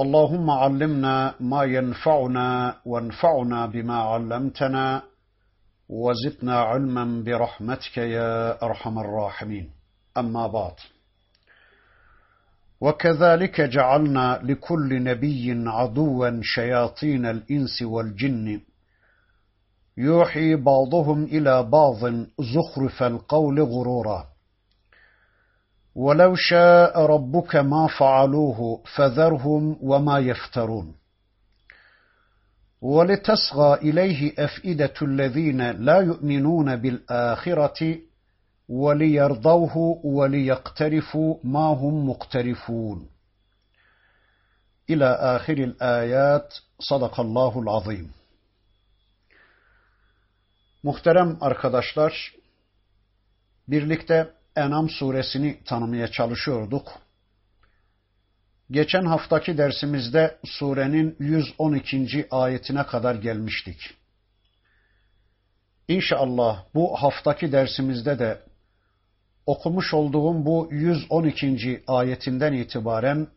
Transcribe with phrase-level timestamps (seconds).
[0.00, 5.02] اللهم علمنا ما ينفعنا وانفعنا بما علمتنا
[5.88, 9.70] وزدنا علما برحمتك يا أرحم الراحمين.
[10.18, 10.74] أما بعد.
[12.80, 18.60] وكذلك جعلنا لكل نبي عدوا شياطين الإنس والجن.
[19.98, 22.04] يوحي بعضهم إلى بعض
[22.40, 24.35] زخرف القول غرورا.
[25.96, 30.94] ولو شاء ربك ما فعلوه فذرهم وما يفترون.
[32.80, 37.98] ولتصغى إليه أفئدة الذين لا يؤمنون بالآخرة
[38.68, 43.08] وليرضوه وليقترفوا ما هم مقترفون.
[44.90, 46.54] إلى آخر الآيات.
[46.80, 48.10] صدق الله العظيم.
[50.82, 52.34] Muhterem arkadaşlar,
[53.68, 56.92] birlikte Enam suresini tanımaya çalışıyorduk.
[58.70, 62.26] Geçen haftaki dersimizde surenin 112.
[62.30, 63.94] ayetine kadar gelmiştik.
[65.88, 68.42] İnşallah bu haftaki dersimizde de
[69.46, 71.84] okumuş olduğum bu 112.
[71.86, 73.28] ayetinden itibaren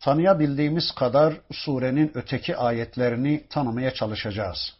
[0.00, 4.77] tanıyabildiğimiz kadar surenin öteki ayetlerini tanımaya çalışacağız.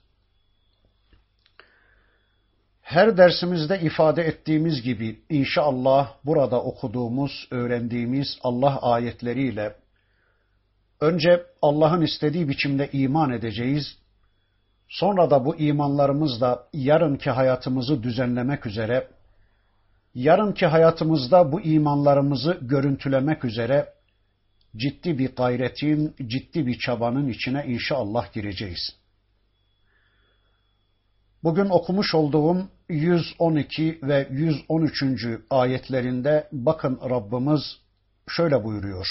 [2.89, 9.77] Her dersimizde ifade ettiğimiz gibi inşallah burada okuduğumuz, öğrendiğimiz Allah ayetleriyle
[11.01, 13.99] önce Allah'ın istediği biçimde iman edeceğiz.
[14.89, 19.09] Sonra da bu imanlarımızla yarınki hayatımızı düzenlemek üzere,
[20.15, 23.93] yarınki hayatımızda bu imanlarımızı görüntülemek üzere
[24.77, 28.97] ciddi bir gayretin, ciddi bir çabanın içine inşallah gireceğiz.
[31.45, 35.05] Bugün okumuş olduğum 112 ve 113.
[35.51, 37.81] ayetlerinde bakın Rabbimiz
[38.29, 39.07] şöyle buyuruyor.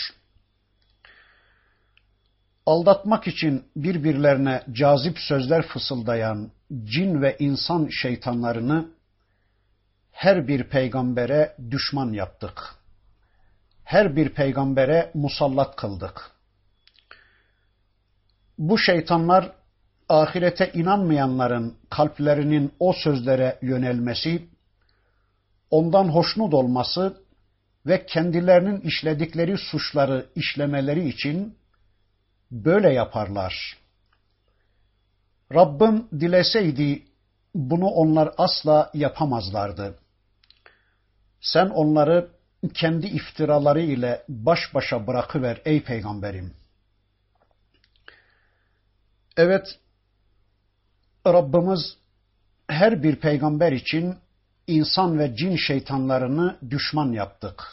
[2.66, 6.52] Aldatmak için birbirlerine cazip sözler fısıldayan
[6.84, 8.90] cin ve insan şeytanlarını
[10.12, 12.62] her bir peygambere düşman yaptık.
[13.84, 16.32] Her bir peygambere musallat kıldık.
[18.58, 19.52] Bu şeytanlar
[20.10, 24.48] ahirete inanmayanların kalplerinin o sözlere yönelmesi,
[25.70, 27.22] ondan hoşnut olması
[27.86, 31.58] ve kendilerinin işledikleri suçları işlemeleri için
[32.52, 33.78] böyle yaparlar.
[35.54, 37.04] Rabbim dileseydi
[37.56, 40.00] bunu onlar asla yapamazlardı.
[41.42, 42.32] Sen onları
[42.74, 46.54] kendi iftiraları ile baş başa bırakıver ey peygamberim.
[49.38, 49.80] Evet,
[51.34, 51.98] Rabbimiz
[52.68, 54.16] her bir peygamber için
[54.68, 57.64] insan ve cin şeytanlarını düşman yaptık.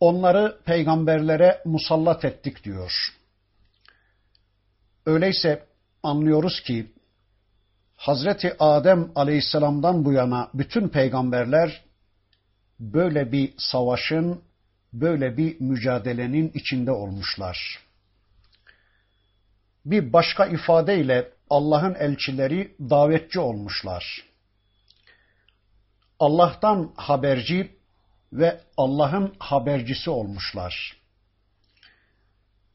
[0.00, 2.92] Onları peygamberlere musallat ettik diyor.
[5.06, 5.66] Öyleyse
[6.02, 6.92] anlıyoruz ki
[7.96, 11.84] Hazreti Adem Aleyhisselam'dan bu yana bütün peygamberler
[12.80, 14.42] böyle bir savaşın,
[14.92, 17.78] böyle bir mücadelenin içinde olmuşlar.
[19.84, 24.24] Bir başka ifadeyle Allah'ın elçileri davetçi olmuşlar.
[26.18, 27.76] Allah'tan haberci
[28.32, 30.96] ve Allah'ın habercisi olmuşlar.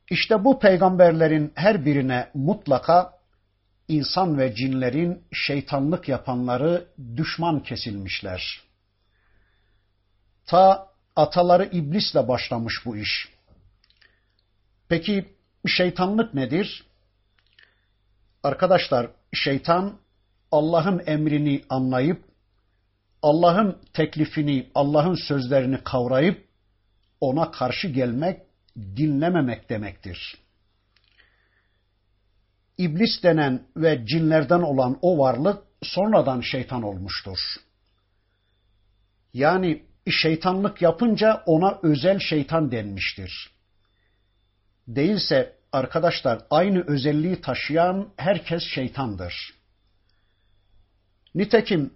[0.10, 3.14] İşte bu peygamberlerin her birine mutlaka
[3.88, 8.62] insan ve cinlerin şeytanlık yapanları düşman kesilmişler.
[10.46, 13.30] Ta ataları iblisle başlamış bu iş.
[14.90, 15.36] Peki
[15.68, 16.89] şeytanlık nedir?
[18.44, 20.00] Arkadaşlar şeytan
[20.52, 22.30] Allah'ın emrini anlayıp
[23.22, 26.48] Allah'ın teklifini, Allah'ın sözlerini kavrayıp
[27.22, 28.42] ona karşı gelmek,
[28.78, 30.38] dinlememek demektir.
[32.78, 37.40] İblis denen ve cinlerden olan o varlık sonradan şeytan olmuştur.
[39.34, 43.52] Yani şeytanlık yapınca ona özel şeytan denmiştir.
[44.88, 49.54] Değilse arkadaşlar aynı özelliği taşıyan herkes şeytandır.
[51.36, 51.94] Nitekim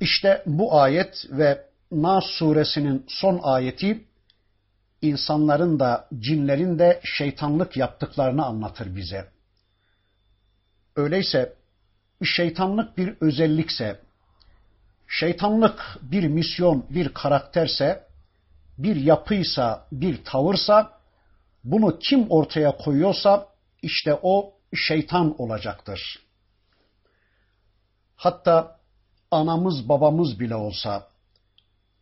[0.00, 4.04] işte bu ayet ve Nas suresinin son ayeti
[5.02, 9.28] insanların da cinlerin de şeytanlık yaptıklarını anlatır bize.
[10.96, 11.54] Öyleyse
[12.24, 14.00] şeytanlık bir özellikse,
[15.08, 18.06] şeytanlık bir misyon, bir karakterse,
[18.78, 20.92] bir yapıysa, bir tavırsa,
[21.64, 23.48] bunu kim ortaya koyuyorsa
[23.82, 26.18] işte o şeytan olacaktır.
[28.16, 28.80] Hatta
[29.30, 31.08] anamız babamız bile olsa,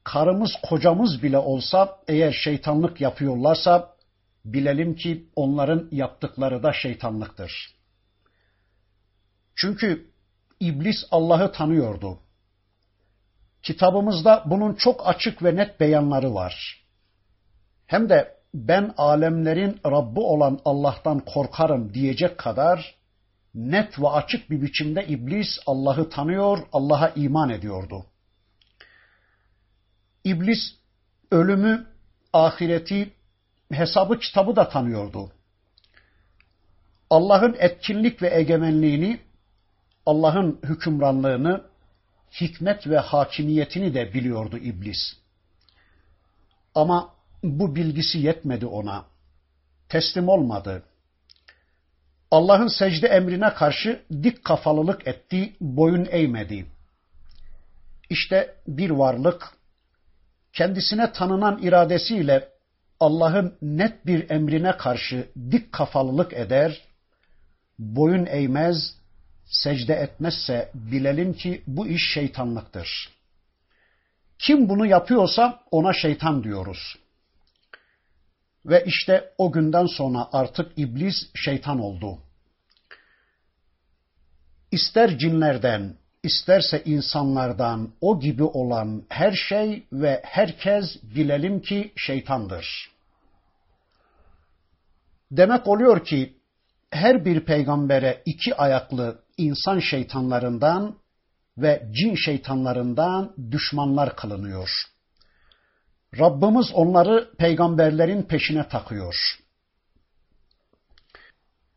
[0.05, 3.97] karımız kocamız bile olsa eğer şeytanlık yapıyorlarsa
[4.45, 7.75] bilelim ki onların yaptıkları da şeytanlıktır.
[9.55, 10.11] Çünkü
[10.61, 12.19] iblis Allah'ı tanıyordu.
[13.63, 16.85] Kitabımızda bunun çok açık ve net beyanları var.
[17.87, 22.95] Hem de ben alemlerin Rabbi olan Allah'tan korkarım diyecek kadar
[23.55, 28.07] net ve açık bir biçimde iblis Allah'ı tanıyor, Allah'a iman ediyordu.
[30.25, 30.59] İblis
[31.31, 31.87] ölümü,
[32.33, 33.13] ahireti,
[33.73, 35.33] hesabı kitabı da tanıyordu.
[37.11, 39.21] Allah'ın etkinlik ve egemenliğini,
[40.07, 41.65] Allah'ın hükümranlığını,
[42.41, 44.99] hikmet ve hakimiyetini de biliyordu iblis.
[46.75, 49.05] Ama bu bilgisi yetmedi ona.
[49.89, 50.83] Teslim olmadı.
[52.31, 56.67] Allah'ın secde emrine karşı dik kafalılık etti, boyun eğmedi.
[58.11, 59.51] İşte bir varlık
[60.53, 62.49] kendisine tanınan iradesiyle
[63.01, 66.81] Allah'ın net bir emrine karşı dik kafalılık eder,
[67.79, 68.95] boyun eğmez,
[69.45, 73.11] secde etmezse bilelim ki bu iş şeytanlıktır.
[74.39, 77.02] Kim bunu yapıyorsa ona şeytan diyoruz.
[78.67, 82.19] Ve işte o günden sonra artık iblis şeytan oldu.
[84.71, 92.93] İster cinlerden, isterse insanlardan o gibi olan her şey ve herkes bilelim ki şeytandır.
[95.31, 96.37] Demek oluyor ki
[96.91, 100.97] her bir peygambere iki ayaklı insan şeytanlarından
[101.59, 104.71] ve cin şeytanlarından düşmanlar kılınıyor.
[106.19, 109.15] Rabbimiz onları peygamberlerin peşine takıyor.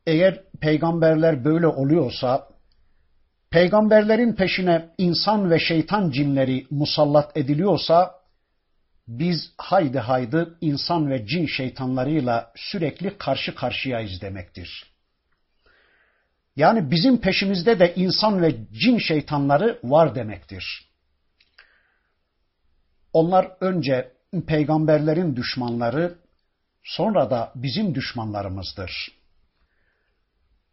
[0.08, 2.48] Eğer peygamberler böyle oluyorsa
[3.50, 8.16] peygamberlerin peşine insan ve şeytan cinleri musallat ediliyorsa
[9.08, 14.96] biz haydi haydi insan ve cin şeytanlarıyla sürekli karşı karşıyayız demektir.
[16.56, 20.90] Yani bizim peşimizde de insan ve cin şeytanları var demektir.
[23.14, 26.16] Onlar önce peygamberlerin düşmanları,
[26.84, 28.92] sonra da bizim düşmanlarımızdır.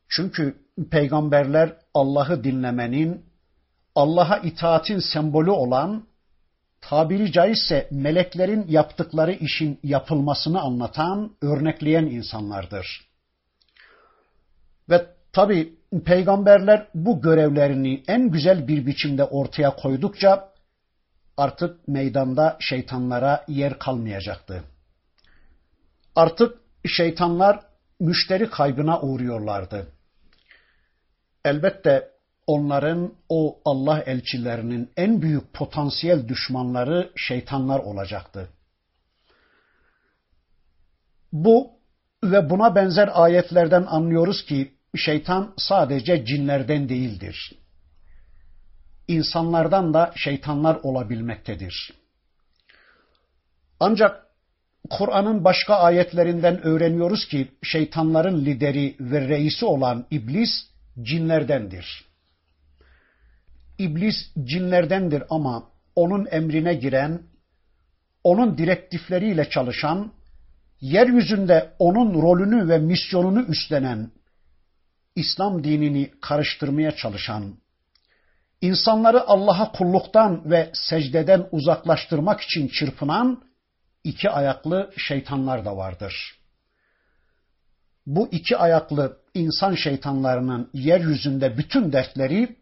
[0.08, 0.56] Çünkü
[0.90, 3.24] peygamberler Allah'ı dinlemenin,
[3.94, 6.06] Allah'a itaatin sembolü olan,
[6.80, 13.08] tabiri caizse meleklerin yaptıkları işin yapılmasını anlatan, örnekleyen insanlardır.
[14.90, 15.74] Ve tabi
[16.04, 20.51] peygamberler bu görevlerini en güzel bir biçimde ortaya koydukça
[21.36, 24.64] artık meydanda şeytanlara yer kalmayacaktı.
[26.16, 27.60] Artık şeytanlar
[28.00, 29.86] müşteri kaybına uğruyorlardı.
[31.44, 32.12] Elbette
[32.46, 38.48] onların o Allah elçilerinin en büyük potansiyel düşmanları şeytanlar olacaktı.
[41.32, 41.70] Bu
[42.24, 47.61] ve buna benzer ayetlerden anlıyoruz ki şeytan sadece cinlerden değildir.
[49.08, 51.92] İnsanlardan da şeytanlar olabilmektedir.
[53.80, 54.26] Ancak
[54.90, 60.50] Kur'an'ın başka ayetlerinden öğreniyoruz ki şeytanların lideri ve reisi olan iblis
[61.02, 62.04] cinlerdendir.
[63.78, 67.22] İblis cinlerdendir ama onun emrine giren,
[68.24, 70.12] onun direktifleriyle çalışan,
[70.80, 74.10] yeryüzünde onun rolünü ve misyonunu üstlenen,
[75.16, 77.54] İslam dinini karıştırmaya çalışan,
[78.62, 83.42] insanları Allah'a kulluktan ve secdeden uzaklaştırmak için çırpınan
[84.04, 86.38] iki ayaklı şeytanlar da vardır.
[88.06, 92.56] Bu iki ayaklı insan şeytanlarının yeryüzünde bütün dertleri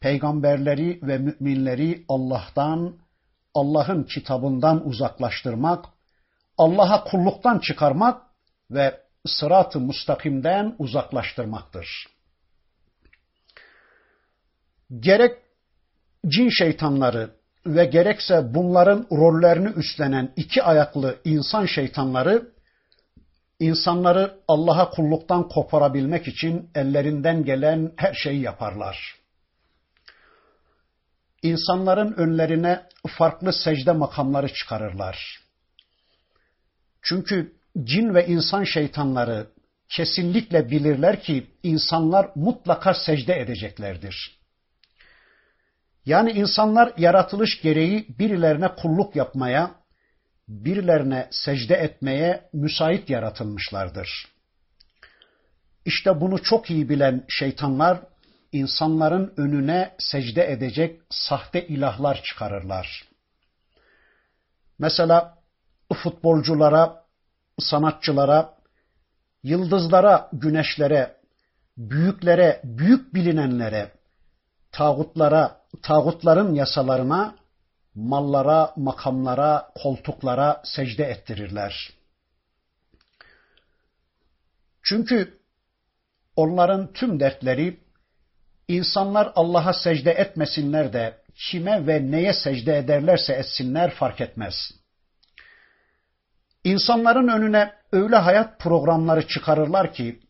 [0.00, 2.96] peygamberleri ve müminleri Allah'tan,
[3.54, 5.84] Allah'ın kitabından uzaklaştırmak,
[6.58, 8.22] Allah'a kulluktan çıkarmak
[8.70, 12.15] ve sırat-ı mustakimden uzaklaştırmaktır.
[14.90, 15.38] Gerek
[16.28, 17.30] cin şeytanları
[17.66, 22.52] ve gerekse bunların rollerini üstlenen iki ayaklı insan şeytanları
[23.60, 29.16] insanları Allah'a kulluktan koparabilmek için ellerinden gelen her şeyi yaparlar.
[31.42, 35.40] İnsanların önlerine farklı secde makamları çıkarırlar.
[37.02, 39.46] Çünkü cin ve insan şeytanları
[39.88, 44.35] kesinlikle bilirler ki insanlar mutlaka secde edeceklerdir.
[46.06, 49.70] Yani insanlar yaratılış gereği birilerine kulluk yapmaya,
[50.48, 54.28] birilerine secde etmeye müsait yaratılmışlardır.
[55.84, 58.00] İşte bunu çok iyi bilen şeytanlar
[58.52, 63.04] insanların önüne secde edecek sahte ilahlar çıkarırlar.
[64.78, 65.38] Mesela
[65.94, 67.04] futbolculara,
[67.58, 68.54] sanatçılara,
[69.42, 71.16] yıldızlara, güneşlere,
[71.76, 73.95] büyüklere, büyük bilinenlere,
[74.76, 77.36] tağutlara, tağutların yasalarına,
[77.94, 81.90] mallara, makamlara, koltuklara secde ettirirler.
[84.82, 85.38] Çünkü
[86.36, 87.80] onların tüm dertleri
[88.68, 94.54] insanlar Allah'a secde etmesinler de kime ve neye secde ederlerse etsinler fark etmez.
[96.64, 100.20] İnsanların önüne öyle hayat programları çıkarırlar ki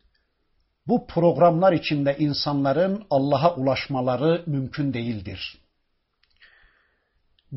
[0.89, 5.59] bu programlar içinde insanların Allah'a ulaşmaları mümkün değildir.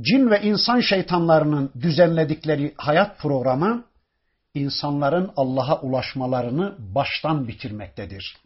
[0.01, 3.85] Cin ve insan şeytanlarının düzenledikleri hayat programı
[4.53, 8.37] insanların Allah'a ulaşmalarını baştan bitirmektedir.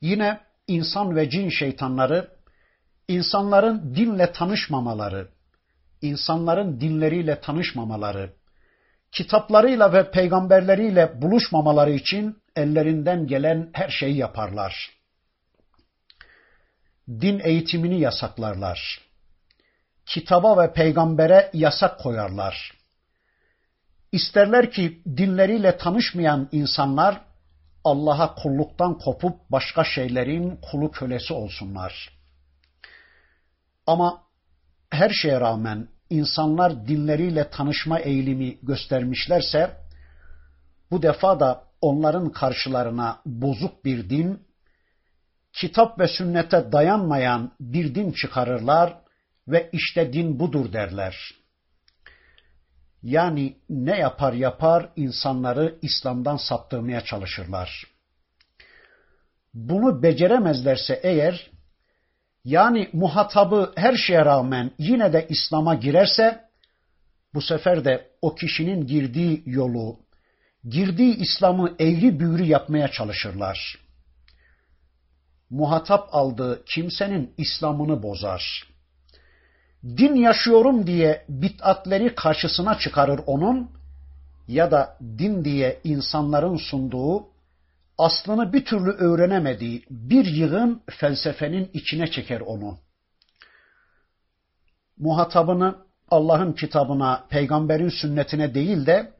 [0.00, 2.30] Yine insan ve cin şeytanları
[3.08, 5.28] insanların dinle tanışmamaları,
[6.02, 8.32] insanların dinleriyle tanışmamaları,
[9.12, 14.90] kitaplarıyla ve peygamberleriyle buluşmamaları için ellerinden gelen her şeyi yaparlar.
[17.08, 19.00] Din eğitimini yasaklarlar.
[20.06, 22.72] Kitaba ve peygambere yasak koyarlar.
[24.12, 27.20] İsterler ki dinleriyle tanışmayan insanlar
[27.84, 32.10] Allah'a kulluktan kopup başka şeylerin kulu kölesi olsunlar.
[33.86, 34.22] Ama
[34.90, 39.76] her şeye rağmen insanlar dinleriyle tanışma eğilimi göstermişlerse
[40.90, 44.42] bu defa da onların karşılarına bozuk bir din,
[45.52, 48.98] kitap ve sünnete dayanmayan bir din çıkarırlar
[49.48, 51.16] ve işte din budur derler.
[53.02, 57.86] Yani ne yapar yapar insanları İslam'dan saptırmaya çalışırlar.
[59.54, 61.50] Bunu beceremezlerse eğer
[62.48, 66.44] yani muhatabı her şeye rağmen yine de İslam'a girerse
[67.34, 69.96] bu sefer de o kişinin girdiği yolu,
[70.68, 73.78] girdiği İslam'ı eğri büğrü yapmaya çalışırlar.
[75.50, 78.68] Muhatap aldığı kimsenin İslam'ını bozar.
[79.84, 83.70] Din yaşıyorum diye bit'atleri karşısına çıkarır onun
[84.48, 87.26] ya da din diye insanların sunduğu
[87.98, 92.78] aslını bir türlü öğrenemediği bir yığın felsefenin içine çeker onu.
[94.98, 95.78] Muhatabını
[96.10, 99.12] Allah'ın kitabına, peygamberin sünnetine değil de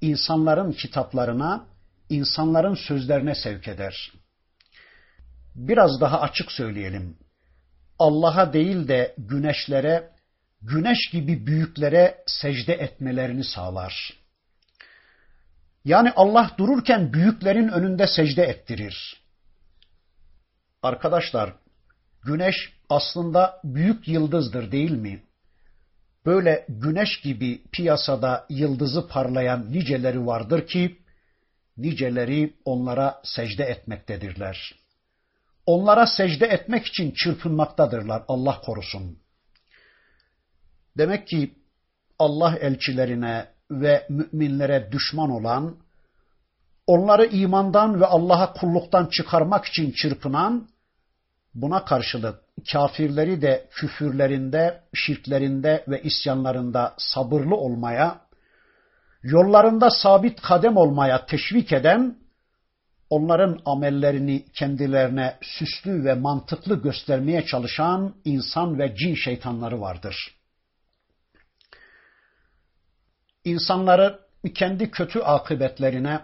[0.00, 1.66] insanların kitaplarına,
[2.08, 4.12] insanların sözlerine sevk eder.
[5.54, 7.16] Biraz daha açık söyleyelim.
[7.98, 10.10] Allah'a değil de güneşlere,
[10.62, 14.18] güneş gibi büyüklere secde etmelerini sağlar.
[15.84, 19.22] Yani Allah dururken büyüklerin önünde secde ettirir.
[20.82, 21.54] Arkadaşlar,
[22.24, 22.54] güneş
[22.88, 25.22] aslında büyük yıldızdır değil mi?
[26.26, 30.98] Böyle güneş gibi piyasada yıldızı parlayan niceleri vardır ki,
[31.76, 34.74] niceleri onlara secde etmektedirler.
[35.66, 39.18] Onlara secde etmek için çırpınmaktadırlar, Allah korusun.
[40.96, 41.54] Demek ki
[42.18, 45.76] Allah elçilerine, ve müminlere düşman olan,
[46.86, 50.68] onları imandan ve Allah'a kulluktan çıkarmak için çırpınan,
[51.54, 52.40] buna karşılık
[52.72, 58.20] kafirleri de küfürlerinde, şirklerinde ve isyanlarında sabırlı olmaya,
[59.22, 62.18] yollarında sabit kadem olmaya teşvik eden,
[63.10, 70.37] onların amellerini kendilerine süslü ve mantıklı göstermeye çalışan insan ve cin şeytanları vardır.''
[73.50, 74.20] İnsanları
[74.54, 76.20] kendi kötü akıbetlerine,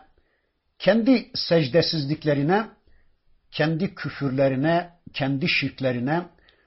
[0.78, 2.68] kendi secdesizliklerine,
[3.50, 6.22] kendi küfürlerine, kendi şirklerine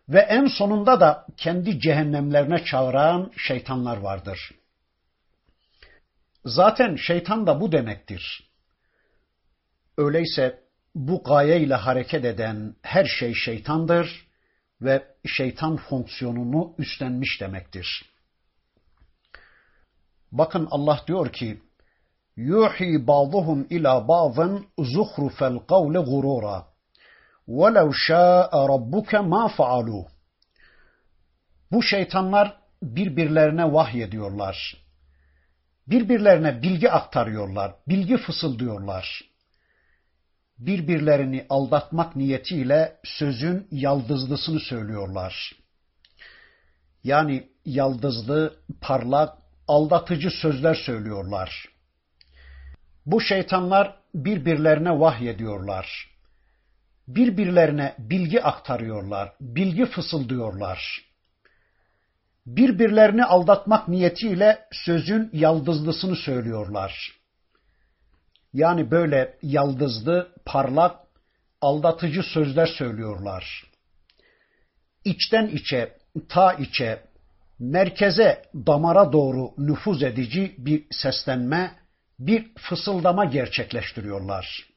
[0.09, 4.51] ve en sonunda da kendi cehennemlerine çağıran şeytanlar vardır.
[6.45, 8.49] Zaten şeytan da bu demektir.
[9.97, 10.63] Öyleyse
[10.95, 14.27] bu gayeyle hareket eden her şey şeytandır
[14.81, 18.16] ve şeytan fonksiyonunu üstlenmiş demektir.
[20.32, 21.62] Bakın Allah diyor ki
[22.36, 26.72] yuhi ba'duhum ila ba'dın zuhrufel kavle gurura
[27.48, 30.06] وَلَوْ شَاءَ رَبُّكَ مَا فَعَلُوا
[31.72, 34.76] Bu şeytanlar birbirlerine vahyediyorlar.
[35.86, 39.20] Birbirlerine bilgi aktarıyorlar, bilgi fısıldıyorlar.
[40.58, 45.52] Birbirlerini aldatmak niyetiyle sözün yaldızlısını söylüyorlar.
[47.04, 51.65] Yani yaldızlı, parlak, aldatıcı sözler söylüyorlar.
[53.05, 56.09] Bu şeytanlar birbirlerine vahyediyorlar.
[57.07, 61.07] Birbirlerine bilgi aktarıyorlar, bilgi fısıldıyorlar.
[62.45, 67.17] Birbirlerini aldatmak niyetiyle sözün yaldızlısını söylüyorlar.
[68.53, 70.99] Yani böyle yaldızlı, parlak,
[71.61, 73.63] aldatıcı sözler söylüyorlar.
[75.05, 75.97] İçten içe,
[76.29, 77.06] ta içe,
[77.59, 81.71] merkeze, damara doğru nüfuz edici bir seslenme,
[82.19, 84.67] bir fısıldama gerçekleştiriyorlar.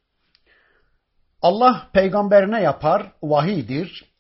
[1.43, 4.11] Allah peygamberine yapar, vahidir.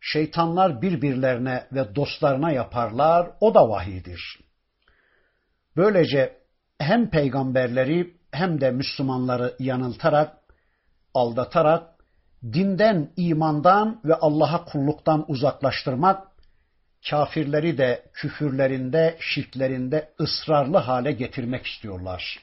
[0.00, 4.40] Şeytanlar birbirlerine ve dostlarına yaparlar, o da vahidir.
[5.76, 6.38] Böylece
[6.78, 10.36] hem peygamberleri hem de Müslümanları yanıltarak,
[11.14, 11.98] aldatarak,
[12.42, 16.27] dinden, imandan ve Allah'a kulluktan uzaklaştırmak,
[17.10, 22.40] kafirleri de küfürlerinde, şirklerinde ısrarlı hale getirmek istiyorlar.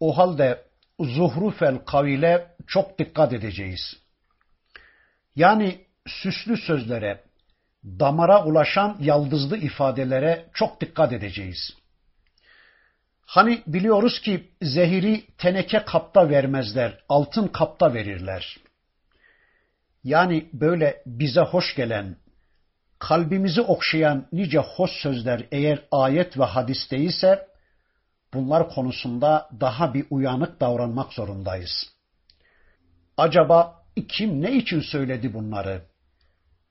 [0.00, 0.64] O halde
[1.00, 3.96] zuhrufel kavile çok dikkat edeceğiz.
[5.36, 7.24] Yani süslü sözlere,
[7.84, 11.76] damara ulaşan yaldızlı ifadelere çok dikkat edeceğiz.
[13.28, 18.58] Hani biliyoruz ki zehiri teneke kapta vermezler, altın kapta verirler.
[20.04, 22.16] Yani böyle bize hoş gelen,
[22.98, 27.48] kalbimizi okşayan nice hoş sözler eğer ayet ve hadis değilse,
[28.34, 31.86] bunlar konusunda daha bir uyanık davranmak zorundayız.
[33.16, 35.82] Acaba kim ne için söyledi bunları?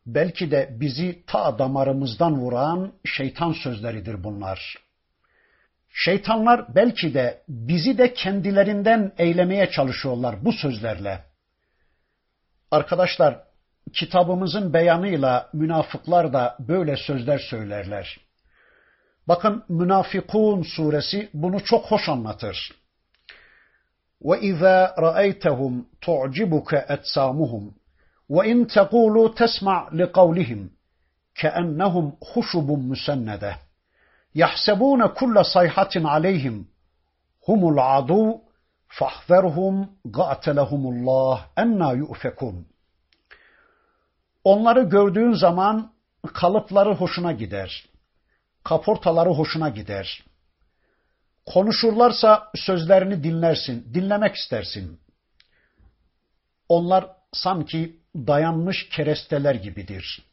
[0.05, 4.75] Belki de bizi ta damarımızdan vuran şeytan sözleridir bunlar.
[5.89, 11.23] Şeytanlar belki de bizi de kendilerinden eylemeye çalışıyorlar bu sözlerle.
[12.71, 13.46] Arkadaşlar,
[13.92, 18.20] kitabımızın beyanıyla münafıklar da böyle sözler söylerler.
[19.28, 22.82] Bakın Münafikun suresi bunu çok hoş anlatır.
[24.22, 25.74] وَإِذَا رَأَيْتَهُمْ
[26.06, 27.64] تُعْجِبُكَ أَجْسَامُهُمْ
[28.30, 30.60] وَإِنْ تَقُولُوا تَسْمَعْ لِقَوْلِهِمْ
[31.40, 33.52] كَأَنَّهُمْ خُشُبٌ مُسَنَّدَةٌ
[34.42, 36.56] يَحْسَبُونَ كُلَّ صَيْحَةٍ عَلَيْهِمْ
[37.48, 38.40] هُمُ الْعَدُوُّ
[38.98, 39.74] فَاحْذَرْهُمْ
[40.18, 42.56] قَاتَلَهُمُ اللّٰهِ اَنَّا يُؤْفَكُونَ
[44.47, 45.91] Onları gördüğün zaman
[46.33, 47.87] kalıpları hoşuna gider
[48.67, 50.23] kaportaları hoşuna gider.
[51.45, 54.99] Konuşurlarsa sözlerini dinlersin, dinlemek istersin.
[56.69, 60.25] Onlar sanki dayanmış keresteler gibidir.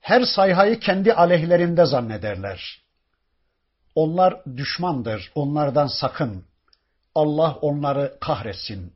[0.00, 2.82] Her sayhayı kendi aleyhlerinde zannederler.
[3.94, 6.44] Onlar düşmandır, onlardan sakın.
[7.14, 8.92] Allah onları kahretsin.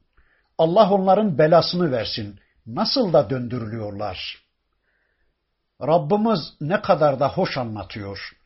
[0.59, 2.41] Allah onların belasını versin.
[2.67, 4.45] Nasıl da döndürülüyorlar.''
[5.83, 8.37] Rabbimiz ne kadar da hoş anlatıyor.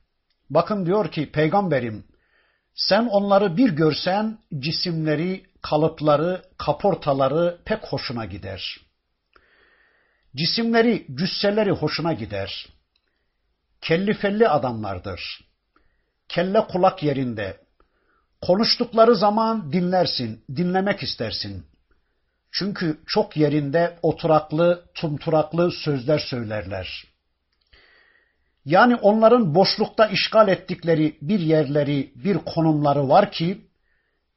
[0.50, 2.04] Bakın diyor ki peygamberim
[2.74, 8.80] sen onları bir görsen cisimleri, kalıpları, kaportaları pek hoşuna gider.
[10.36, 12.68] Cisimleri, cüsseleri hoşuna gider.
[13.80, 15.40] Kelli felli adamlardır.
[16.28, 17.60] Kelle kulak yerinde.
[18.42, 21.66] Konuştukları zaman dinlersin, dinlemek istersin.
[22.52, 27.04] Çünkü çok yerinde oturaklı, tumturaklı sözler söylerler.
[28.64, 33.68] Yani onların boşlukta işgal ettikleri bir yerleri, bir konumları var ki,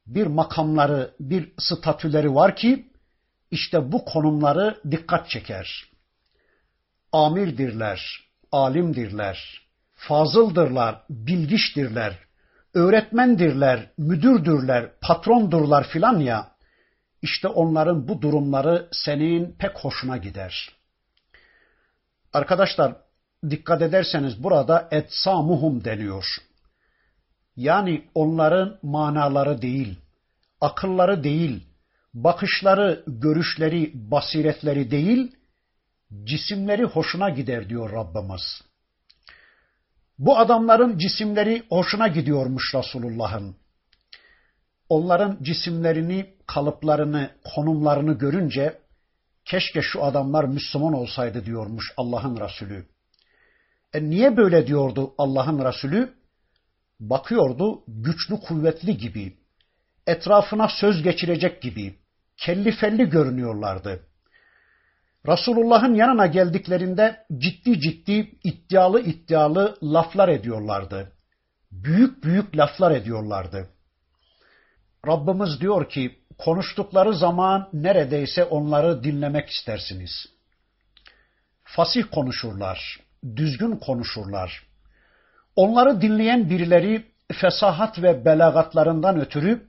[0.06, 2.86] bir makamları, bir statüleri var ki,
[3.50, 5.84] işte bu konumları dikkat çeker.
[7.12, 8.20] Amirdirler,
[8.52, 9.62] alimdirler,
[9.94, 12.18] fazıldırlar, bilgiçtirler,
[12.74, 16.51] öğretmendirler, müdürdürler, patrondurlar filan ya,
[17.22, 20.70] işte onların bu durumları senin pek hoşuna gider.
[22.32, 22.96] Arkadaşlar
[23.50, 26.24] dikkat ederseniz burada etsamuhum deniyor.
[27.56, 29.98] Yani onların manaları değil,
[30.60, 31.66] akılları değil,
[32.14, 35.36] bakışları, görüşleri, basiretleri değil,
[36.24, 38.62] cisimleri hoşuna gider diyor Rabbimiz.
[40.18, 43.56] Bu adamların cisimleri hoşuna gidiyormuş Resulullah'ın.
[44.92, 48.78] Onların cisimlerini, kalıplarını, konumlarını görünce
[49.44, 52.86] keşke şu adamlar Müslüman olsaydı diyormuş Allah'ın Resulü.
[53.94, 56.14] E niye böyle diyordu Allah'ın Resulü?
[57.00, 59.36] Bakıyordu güçlü kuvvetli gibi,
[60.06, 61.94] etrafına söz geçirecek gibi,
[62.36, 64.06] kelli felli görünüyorlardı.
[65.28, 71.12] Resulullah'ın yanına geldiklerinde ciddi ciddi iddialı iddialı laflar ediyorlardı.
[71.70, 73.68] büyük büyük laflar ediyorlardı.
[75.06, 80.26] Rabbimiz diyor ki konuştukları zaman neredeyse onları dinlemek istersiniz.
[81.64, 83.00] Fasih konuşurlar,
[83.36, 84.62] düzgün konuşurlar.
[85.56, 89.66] Onları dinleyen birileri fesahat ve belagatlarından ötürü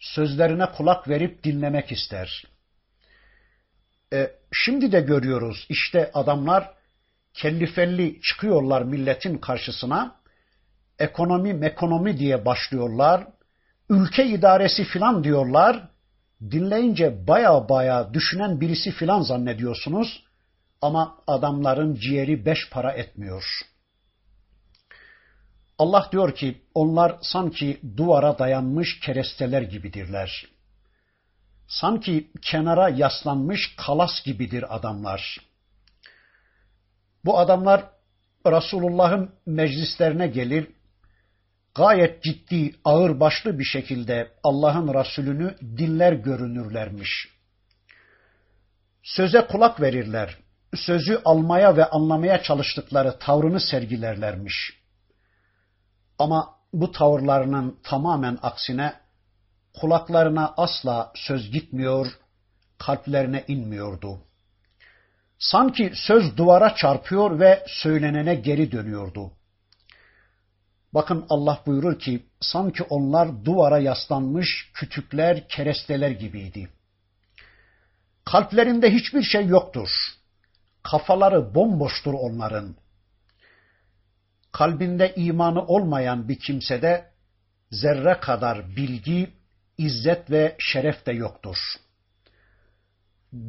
[0.00, 2.44] sözlerine kulak verip dinlemek ister.
[4.12, 6.74] E, şimdi de görüyoruz işte adamlar
[7.34, 10.16] kellifelli çıkıyorlar milletin karşısına.
[10.98, 13.26] Ekonomi mekonomi diye başlıyorlar.
[13.88, 15.88] Ülke idaresi filan diyorlar.
[16.50, 20.24] Dinleyince baya baya düşünen birisi filan zannediyorsunuz.
[20.82, 23.74] Ama adamların ciğeri beş para etmiyor.''
[25.78, 30.46] Allah diyor ki onlar sanki duvara dayanmış keresteler gibidirler.
[31.68, 35.38] Sanki kenara yaslanmış kalas gibidir adamlar.
[37.24, 37.90] Bu adamlar
[38.46, 40.68] Resulullah'ın meclislerine gelir,
[41.74, 47.28] gayet ciddi, ağır başlı bir şekilde Allah'ın Resulünü dinler görünürlermiş.
[49.02, 50.38] Söze kulak verirler,
[50.74, 54.84] sözü almaya ve anlamaya çalıştıkları tavrını sergilerlermiş.''
[56.18, 58.94] Ama bu tavırlarının tamamen aksine
[59.80, 62.06] kulaklarına asla söz gitmiyor,
[62.78, 64.20] kalplerine inmiyordu.
[65.38, 69.32] Sanki söz duvara çarpıyor ve söylenene geri dönüyordu.
[70.94, 76.68] Bakın Allah buyurur ki sanki onlar duvara yaslanmış kütükler, keresteler gibiydi.
[78.24, 79.88] Kalplerinde hiçbir şey yoktur.
[80.82, 82.76] Kafaları bomboştur onların
[84.54, 87.10] kalbinde imanı olmayan bir kimsede
[87.70, 89.30] zerre kadar bilgi,
[89.78, 91.56] izzet ve şeref de yoktur.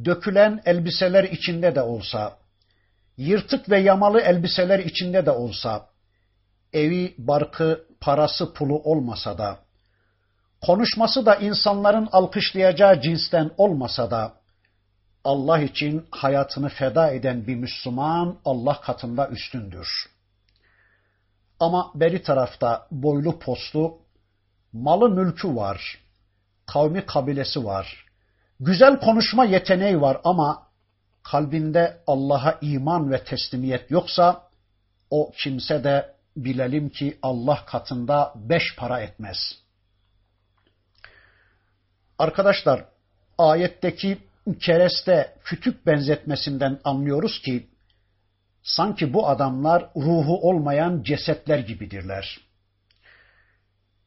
[0.05, 2.37] Dökülen elbiseler içinde de olsa,
[3.17, 5.89] yırtık ve yamalı elbiseler içinde de olsa,
[6.75, 9.59] evi, barkı, parası, pulu olmasa da,
[10.61, 14.33] konuşması da insanların alkışlayacağı cinsten olmasa da,
[15.23, 19.87] Allah için hayatını feda eden bir Müslüman Allah katında üstündür.
[21.59, 23.97] Ama beri tarafta boylu postlu,
[24.73, 25.99] malı mülkü var,
[26.65, 28.05] kavmi kabilesi var,
[28.59, 30.67] güzel konuşma yeteneği var ama
[31.23, 34.41] kalbinde Allah'a iman ve teslimiyet yoksa
[35.09, 39.37] o kimse de bilelim ki Allah katında beş para etmez.
[42.19, 42.85] Arkadaşlar
[43.37, 44.17] ayetteki
[44.59, 47.69] kereste kütük benzetmesinden anlıyoruz ki
[48.65, 52.39] Sanki bu adamlar ruhu olmayan cesetler gibidirler.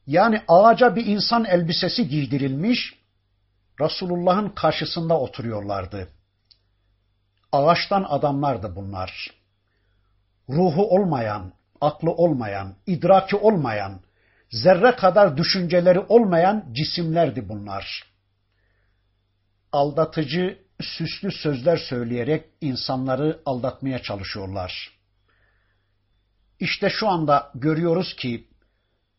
[0.07, 2.99] Yani ağaca bir insan elbisesi giydirilmiş,
[3.81, 6.07] Resulullah'ın karşısında oturuyorlardı.
[7.51, 9.31] Ağaçtan adamlardı bunlar.
[10.49, 14.01] Ruhu olmayan, aklı olmayan, idraki olmayan,
[14.49, 18.03] zerre kadar düşünceleri olmayan cisimlerdi bunlar.
[19.71, 24.99] Aldatıcı süslü sözler söyleyerek insanları aldatmaya çalışıyorlar.
[26.59, 28.47] İşte şu anda görüyoruz ki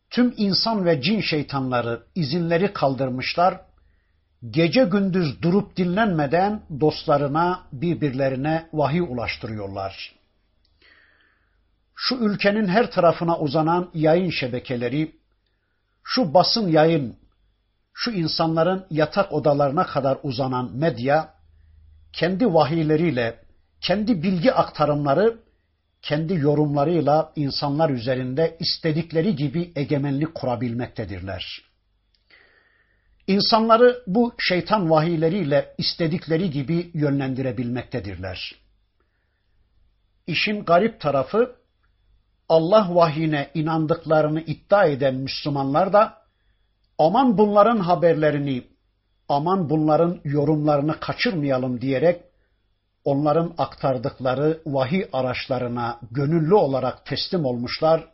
[0.09, 3.61] tüm insan ve cin şeytanları izinleri kaldırmışlar.
[4.49, 10.20] Gece gündüz durup dinlenmeden dostlarına, birbirlerine vahiy ulaştırıyorlar.
[11.95, 15.15] Şu ülkenin her tarafına uzanan yayın şebekeleri,
[16.03, 17.17] şu basın yayın,
[17.93, 21.33] şu insanların yatak odalarına kadar uzanan medya,
[22.13, 23.39] kendi vahiyleriyle,
[23.81, 25.37] kendi bilgi aktarımları,
[26.01, 31.61] kendi yorumlarıyla insanlar üzerinde istedikleri gibi egemenlik kurabilmektedirler.
[33.27, 38.55] İnsanları bu şeytan vahiyleriyle istedikleri gibi yönlendirebilmektedirler.
[40.27, 41.55] İşin garip tarafı
[42.51, 46.17] Allah vahyine inandıklarını iddia eden Müslümanlar da
[46.97, 48.63] aman bunların haberlerini
[49.29, 52.21] aman bunların yorumlarını kaçırmayalım diyerek
[53.03, 58.07] onların aktardıkları vahiy araçlarına gönüllü olarak teslim olmuşlar.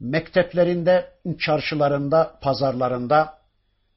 [0.00, 3.38] Mekteplerinde, çarşılarında, pazarlarında,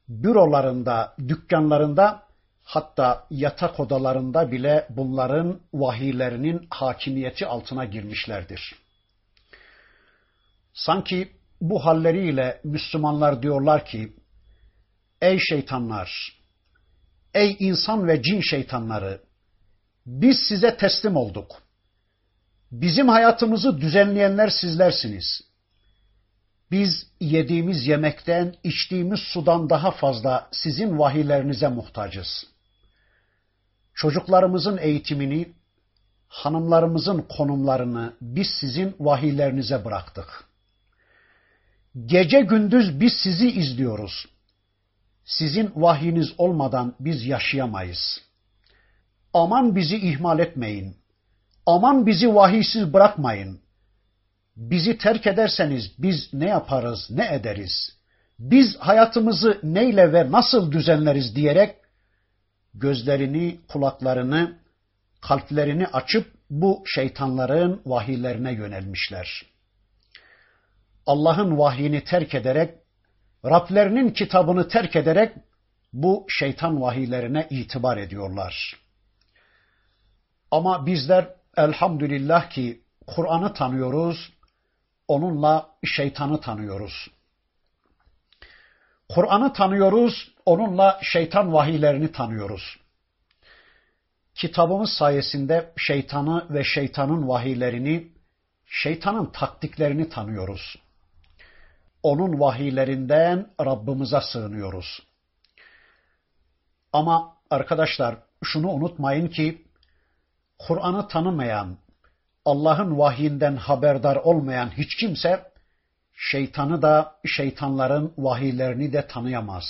[0.08, 2.22] bürolarında, dükkanlarında
[2.64, 8.81] hatta yatak odalarında bile bunların vahiylerinin hakimiyeti altına girmişlerdir.
[10.74, 14.12] Sanki bu halleriyle Müslümanlar diyorlar ki
[15.20, 16.38] Ey şeytanlar!
[17.34, 19.20] Ey insan ve cin şeytanları!
[20.06, 21.62] Biz size teslim olduk.
[22.72, 25.40] Bizim hayatımızı düzenleyenler sizlersiniz.
[26.70, 32.46] Biz yediğimiz yemekten, içtiğimiz sudan daha fazla sizin vahiylerinize muhtacız.
[33.94, 35.52] Çocuklarımızın eğitimini,
[36.28, 40.51] hanımlarımızın konumlarını biz sizin vahiylerinize bıraktık.
[42.06, 44.26] Gece gündüz biz sizi izliyoruz.
[45.24, 48.20] Sizin vahyiniz olmadan biz yaşayamayız.
[49.34, 50.96] Aman bizi ihmal etmeyin.
[51.66, 53.60] Aman bizi vahiysiz bırakmayın.
[54.56, 57.96] Bizi terk ederseniz biz ne yaparız, ne ederiz?
[58.38, 61.76] Biz hayatımızı neyle ve nasıl düzenleriz diyerek
[62.74, 64.58] gözlerini, kulaklarını,
[65.20, 69.51] kalplerini açıp bu şeytanların vahiylerine yönelmişler.
[71.06, 72.74] Allah'ın vahyini terk ederek,
[73.44, 75.32] Rablerinin kitabını terk ederek
[75.92, 78.76] bu şeytan vahiylerine itibar ediyorlar.
[80.50, 84.32] Ama bizler elhamdülillah ki Kur'an'ı tanıyoruz,
[85.08, 87.10] onunla şeytanı tanıyoruz.
[89.08, 92.76] Kur'an'ı tanıyoruz, onunla şeytan vahiylerini tanıyoruz.
[94.34, 98.08] Kitabımız sayesinde şeytanı ve şeytanın vahiylerini,
[98.66, 100.76] şeytanın taktiklerini tanıyoruz.
[102.02, 105.02] Onun vahiylerinden Rabbimize sığınıyoruz.
[106.92, 109.66] Ama arkadaşlar şunu unutmayın ki
[110.58, 111.76] Kur'an'ı tanımayan,
[112.44, 115.52] Allah'ın vahyinden haberdar olmayan hiç kimse
[116.12, 119.64] şeytanı da şeytanların vahiylerini de tanıyamaz.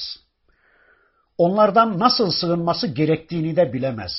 [1.39, 4.13] Onlardan nasıl sığınması gerektiğini de bilemez.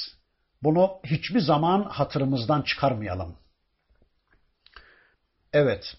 [0.64, 3.36] Bunu hiçbir zaman hatırımızdan çıkarmayalım.
[5.54, 5.98] Evet,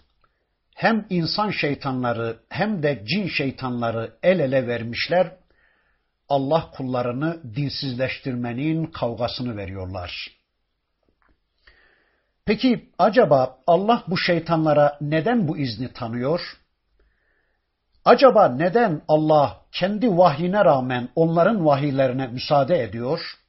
[0.75, 5.31] hem insan şeytanları hem de cin şeytanları el ele vermişler,
[6.29, 10.27] Allah kullarını dinsizleştirmenin kavgasını veriyorlar.
[12.45, 16.57] Peki acaba Allah bu şeytanlara neden bu izni tanıyor?
[18.05, 23.39] Acaba neden Allah kendi vahyine rağmen onların vahiylerine müsaade ediyor?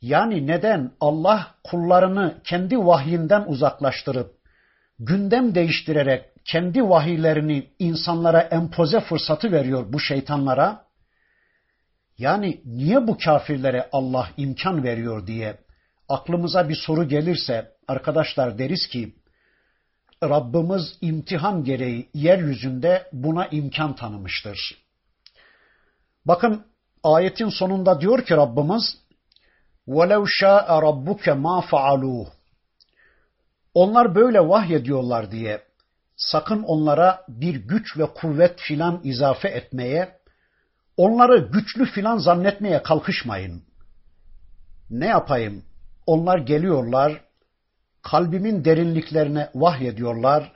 [0.00, 4.39] Yani neden Allah kullarını kendi vahyinden uzaklaştırıp
[4.99, 10.85] gündem değiştirerek kendi vahiylerini insanlara empoze fırsatı veriyor bu şeytanlara?
[12.17, 15.57] Yani niye bu kafirlere Allah imkan veriyor diye
[16.09, 19.15] aklımıza bir soru gelirse arkadaşlar deriz ki
[20.23, 24.85] Rabbimiz imtihan gereği yeryüzünde buna imkan tanımıştır.
[26.25, 26.65] Bakın
[27.03, 28.97] ayetin sonunda diyor ki Rabbimiz
[29.87, 32.27] وَلَوْ شَاءَ رَبُّكَ مَا فَعَلُوهُ
[33.74, 35.62] onlar böyle vahyediyorlar diye
[36.16, 40.18] sakın onlara bir güç ve kuvvet filan izafe etmeye,
[40.96, 43.62] onları güçlü filan zannetmeye kalkışmayın.
[44.90, 45.64] Ne yapayım?
[46.06, 47.20] Onlar geliyorlar,
[48.02, 50.52] kalbimin derinliklerine vahyediyorlar.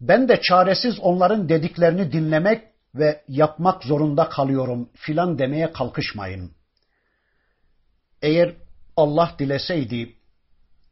[0.00, 6.52] Ben de çaresiz onların dediklerini dinlemek ve yapmak zorunda kalıyorum filan demeye kalkışmayın.
[8.22, 8.54] Eğer
[8.96, 10.19] Allah dileseydi,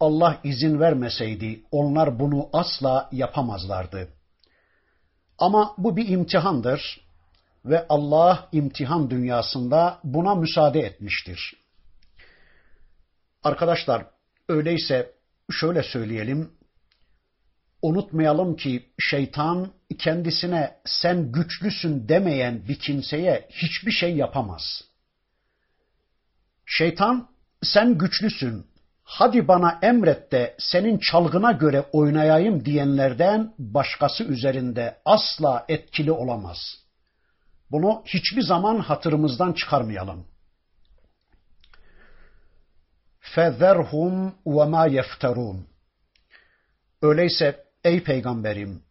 [0.00, 4.08] Allah izin vermeseydi onlar bunu asla yapamazlardı.
[5.38, 7.00] Ama bu bir imtihandır
[7.64, 11.56] ve Allah imtihan dünyasında buna müsaade etmiştir.
[13.42, 14.06] Arkadaşlar
[14.48, 15.12] öyleyse
[15.50, 16.52] şöyle söyleyelim.
[17.82, 24.84] Unutmayalım ki şeytan kendisine sen güçlüsün demeyen bir kimseye hiçbir şey yapamaz.
[26.66, 27.28] Şeytan
[27.62, 28.66] sen güçlüsün,
[29.07, 36.57] hadi bana emret de senin çalgına göre oynayayım diyenlerden başkası üzerinde asla etkili olamaz.
[37.71, 40.25] Bunu hiçbir zaman hatırımızdan çıkarmayalım.
[43.35, 45.59] فَذَرْهُمْ وَمَا يَفْتَرُونَ
[47.01, 48.83] Öyleyse ey peygamberim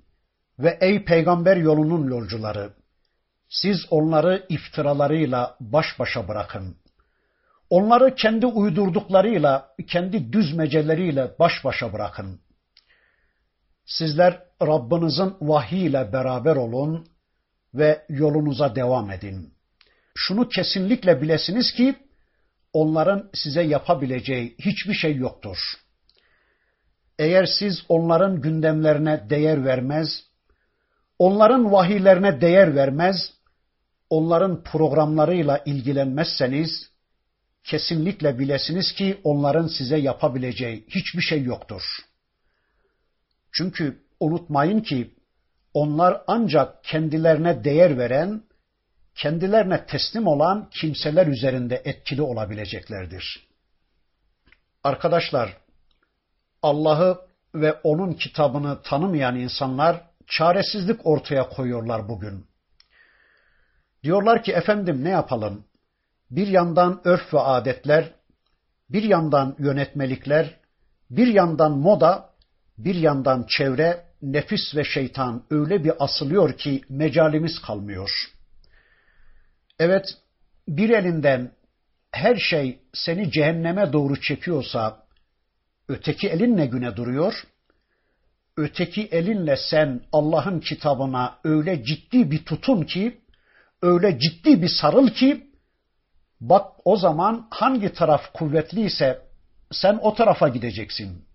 [0.59, 2.73] ve ey peygamber yolunun yolcuları,
[3.49, 6.77] siz onları iftiralarıyla baş başa bırakın.
[7.70, 12.40] Onları kendi uydurduklarıyla, kendi düzmeceleriyle baş başa bırakın.
[13.86, 17.08] Sizler Rabbinizin vahiyle beraber olun
[17.74, 19.54] ve yolunuza devam edin.
[20.16, 21.96] Şunu kesinlikle bilesiniz ki
[22.74, 25.58] onların size yapabileceği hiçbir şey yoktur.
[27.20, 30.24] Eğer siz onların gündemlerine değer vermez,
[31.20, 33.34] onların vahiylerine değer vermez,
[34.10, 36.90] onların programlarıyla ilgilenmezseniz,
[37.68, 41.82] kesinlikle bilesiniz ki onların size yapabileceği hiçbir şey yoktur.
[43.52, 45.16] Çünkü unutmayın ki
[45.74, 48.44] onlar ancak kendilerine değer veren,
[49.16, 53.48] kendilerine teslim olan kimseler üzerinde etkili olabileceklerdir.
[54.84, 55.58] Arkadaşlar,
[56.62, 62.48] Allah'ı ve onun kitabını tanımayan insanlar çaresizlik ortaya koyuyorlar bugün.
[64.04, 65.67] Diyorlar ki efendim ne yapalım?
[66.32, 68.14] Bir yandan örf ve adetler,
[68.90, 70.60] bir yandan yönetmelikler,
[71.10, 72.30] bir yandan moda,
[72.78, 78.10] bir yandan çevre, nefis ve şeytan öyle bir asılıyor ki mecalimiz kalmıyor.
[79.80, 80.06] Evet,
[80.68, 81.52] bir elinden
[82.12, 85.04] her şey seni cehenneme doğru çekiyorsa,
[85.88, 87.44] öteki elinle güne duruyor,
[88.58, 93.22] öteki elinle sen Allah'ın kitabına öyle ciddi bir tutun ki,
[93.82, 95.47] öyle ciddi bir sarıl ki,
[96.42, 99.22] bak o zaman hangi taraf kuvvetliyse
[99.72, 101.26] sen o tarafa gideceksin.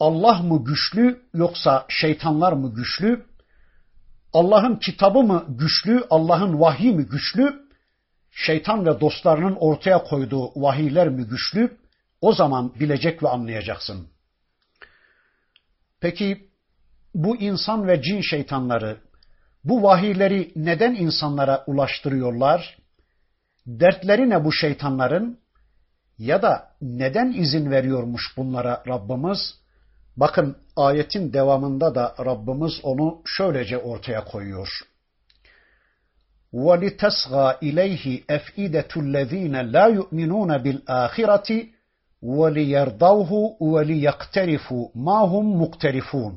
[0.00, 3.26] Allah mı güçlü yoksa şeytanlar mı güçlü?
[4.32, 7.70] Allah'ın kitabı mı güçlü, Allah'ın vahyi mi güçlü?
[8.30, 11.78] Şeytan ve dostlarının ortaya koyduğu vahiyler mi güçlü?
[12.20, 14.08] O zaman bilecek ve anlayacaksın.
[16.00, 16.50] Peki
[17.14, 19.00] bu insan ve cin şeytanları
[19.64, 22.78] bu vahiyleri neden insanlara ulaştırıyorlar?
[23.67, 25.39] Dertleri ne bu şeytanların?
[26.17, 29.39] Ya da neden izin veriyormuş bunlara Rabbimiz?
[30.17, 34.69] Bakın ayetin devamında da Rabbimiz onu şöylece ortaya koyuyor.
[36.53, 38.03] وَلِتَسْغَى إِلَيْهِ
[38.37, 41.49] أَفْئِدَةُ الَّذ۪ينَ لَا يُؤْمِنُونَ بِالْآخِرَةِ
[42.39, 43.31] وَلِيَرْضَوْهُ
[43.71, 46.33] وَلِيَقْتَرِفُوا مَا هُمْ مُقْتَرِفُونَ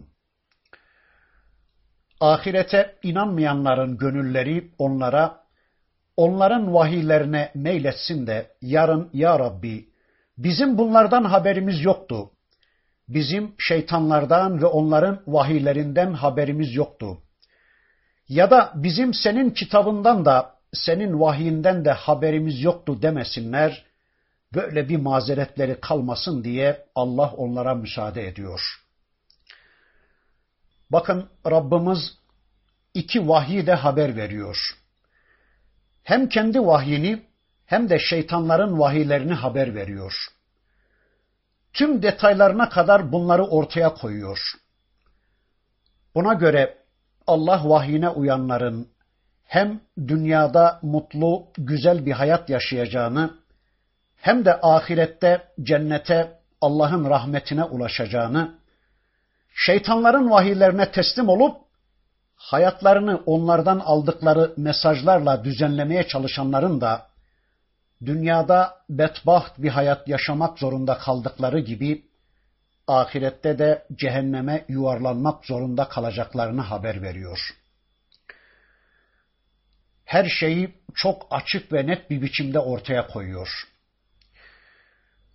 [2.21, 5.41] Ahirete inanmayanların gönülleri onlara,
[6.18, 9.88] onların vahiylerine meyletsin de yarın ya Rabbi
[10.38, 12.30] bizim bunlardan haberimiz yoktu.
[13.08, 17.18] Bizim şeytanlardan ve onların vahiylerinden haberimiz yoktu.
[18.30, 23.86] Ya da bizim senin kitabından da senin vahiyinden de haberimiz yoktu demesinler.
[24.54, 28.62] Böyle bir mazeretleri kalmasın diye Allah onlara müsaade ediyor.
[30.92, 32.18] Bakın Rabbimiz
[32.94, 34.83] iki vahyi de haber veriyor.
[36.04, 37.24] Hem kendi vahyini
[37.66, 40.34] hem de şeytanların vahiylerini haber veriyor
[41.74, 44.40] tüm detaylarına kadar bunları ortaya koyuyor.
[46.16, 46.78] Buna göre
[47.28, 48.90] Allah vahyine uyanların
[49.44, 53.34] hem dünyada mutlu, güzel bir hayat yaşayacağını
[54.16, 58.56] hem de ahirette cennete, Allah'ın rahmetine ulaşacağını,
[59.54, 61.63] şeytanların vahiylerine teslim olup
[62.44, 67.08] hayatlarını onlardan aldıkları mesajlarla düzenlemeye çalışanların da
[68.06, 72.06] dünyada bedbaht bir hayat yaşamak zorunda kaldıkları gibi
[72.88, 77.40] ahirette de cehenneme yuvarlanmak zorunda kalacaklarını haber veriyor.
[80.06, 83.50] Her şeyi çok açık ve net bir biçimde ortaya koyuyor.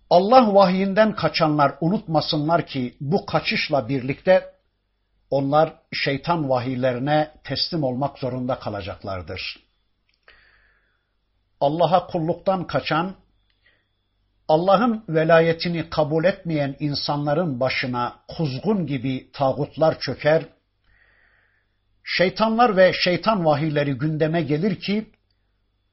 [0.09, 4.58] Allah vahyinden kaçanlar unutmasınlar ki bu kaçışla birlikte
[5.29, 9.59] onlar şeytan vahiylerine teslim olmak zorunda kalacaklardır.
[11.59, 13.15] Allah'a kulluktan kaçan,
[14.47, 20.43] Allah'ın velayetini kabul etmeyen insanların başına kuzgun gibi tağutlar çöker,
[22.03, 25.11] şeytanlar ve şeytan vahiyleri gündeme gelir ki,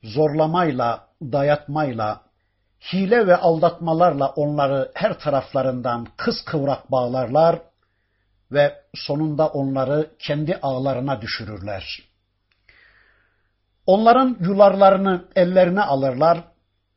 [0.03, 2.21] zorlamayla, dayatmayla,
[2.93, 7.61] hile ve aldatmalarla onları her taraflarından kız kıvrak bağlarlar
[8.53, 12.03] ve sonunda onları kendi ağlarına düşürürler.
[13.87, 16.45] Onların yularlarını ellerine alırlar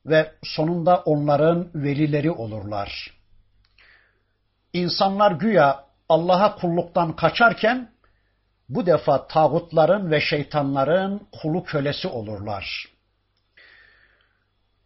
[0.05, 3.13] ve sonunda onların velileri olurlar.
[4.73, 7.91] İnsanlar güya Allah'a kulluktan kaçarken
[8.69, 12.85] bu defa tağutların ve şeytanların kulu kölesi olurlar.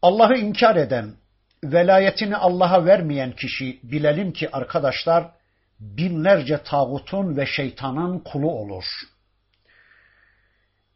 [0.02, 1.16] Allah'ı inkar eden,
[1.64, 5.32] velayetini Allah'a vermeyen kişi bilelim ki arkadaşlar
[5.98, 9.14] binlerce tağutun ve şeytanın kulu olur.''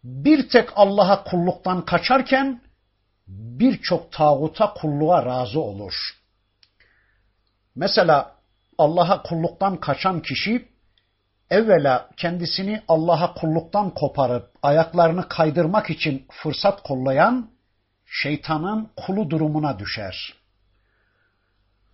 [0.08, 2.62] bir tek Allah'a kulluktan kaçarken
[3.28, 5.94] birçok tağuta kulluğa razı olur.
[7.76, 8.36] Mesela
[8.78, 10.70] Allah'a kulluktan kaçan kişi
[11.50, 17.50] evvela kendisini Allah'a kulluktan koparıp ayaklarını kaydırmak için fırsat kollayan
[18.06, 20.34] şeytanın kulu durumuna düşer.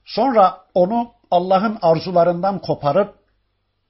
[0.05, 3.15] Sonra onu Allah'ın arzularından koparıp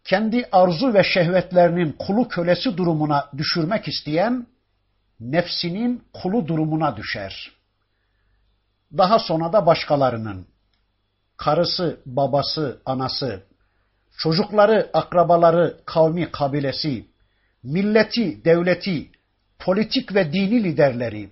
[0.04, 4.48] kendi arzu ve şehvetlerinin kulu kölesi durumuna düşürmek isteyen
[5.20, 7.52] nefsinin kulu durumuna düşer.
[8.98, 10.48] Daha sonra da başkalarının
[11.38, 13.44] karısı, babası, anası,
[14.18, 17.06] çocukları, akrabaları, kavmi, kabilesi,
[17.64, 19.12] milleti, devleti,
[19.60, 21.30] politik ve dini liderleri,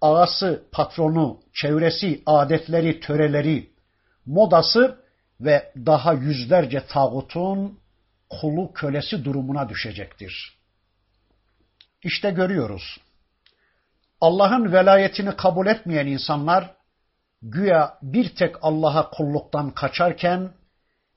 [0.00, 3.70] ağası, patronu, çevresi, adetleri, töreleri,
[4.26, 5.05] modası
[5.40, 7.78] ve daha yüzlerce tağutun
[8.30, 10.56] kulu kölesi durumuna düşecektir.
[12.02, 13.00] İşte görüyoruz.
[14.20, 16.74] Allah'ın velayetini kabul etmeyen insanlar
[17.42, 20.52] güya bir tek Allah'a kulluktan kaçarken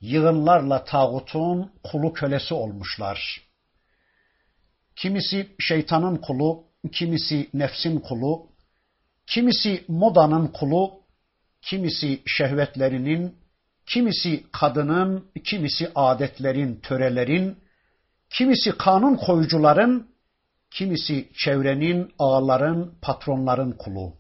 [0.02, 3.42] yığınlarla tağutun kulu kölesi olmuşlar.
[4.96, 8.48] Kimisi şeytanın kulu, kimisi nefsin kulu,
[9.28, 11.02] kimisi modanın kulu,
[11.62, 13.39] kimisi şehvetlerinin,
[13.90, 17.58] kimisi kadının, kimisi adetlerin, törelerin,
[18.30, 20.10] kimisi kanun koyucuların,
[20.72, 24.14] kimisi çevrenin, ağaların, patronların kulu.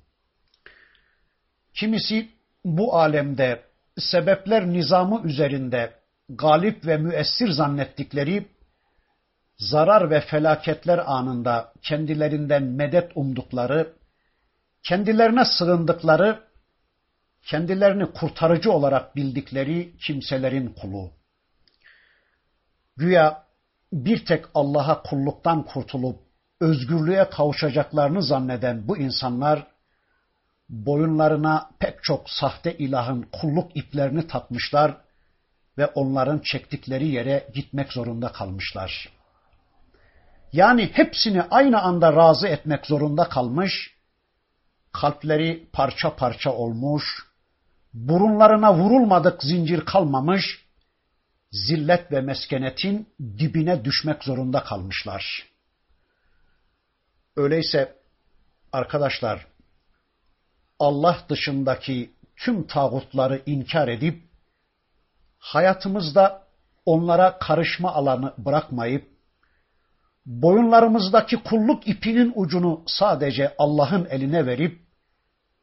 [1.73, 2.29] Kimisi
[2.65, 3.63] bu alemde
[3.97, 5.93] sebepler nizamı üzerinde
[6.29, 8.47] galip ve müessir zannettikleri
[9.57, 13.93] zarar ve felaketler anında kendilerinden medet umdukları,
[14.83, 16.48] kendilerine sığındıkları,
[17.45, 21.11] kendilerini kurtarıcı olarak bildikleri kimselerin kulu.
[22.97, 23.43] Güya
[23.93, 26.19] bir tek Allah'a kulluktan kurtulup
[26.59, 29.67] özgürlüğe kavuşacaklarını zanneden bu insanlar
[30.69, 34.97] boyunlarına pek çok sahte ilahın kulluk iplerini takmışlar
[35.77, 39.09] ve onların çektikleri yere gitmek zorunda kalmışlar.
[40.53, 43.93] Yani hepsini aynı anda razı etmek zorunda kalmış,
[44.91, 47.28] kalpleri parça parça olmuş,
[47.93, 50.65] burunlarına vurulmadık zincir kalmamış,
[51.51, 55.45] zillet ve meskenetin dibine düşmek zorunda kalmışlar.
[57.35, 57.95] Öyleyse
[58.71, 59.47] arkadaşlar
[60.79, 64.23] Allah dışındaki tüm tağutları inkar edip
[65.39, 66.43] hayatımızda
[66.85, 69.07] onlara karışma alanı bırakmayıp
[70.25, 74.81] boyunlarımızdaki kulluk ipinin ucunu sadece Allah'ın eline verip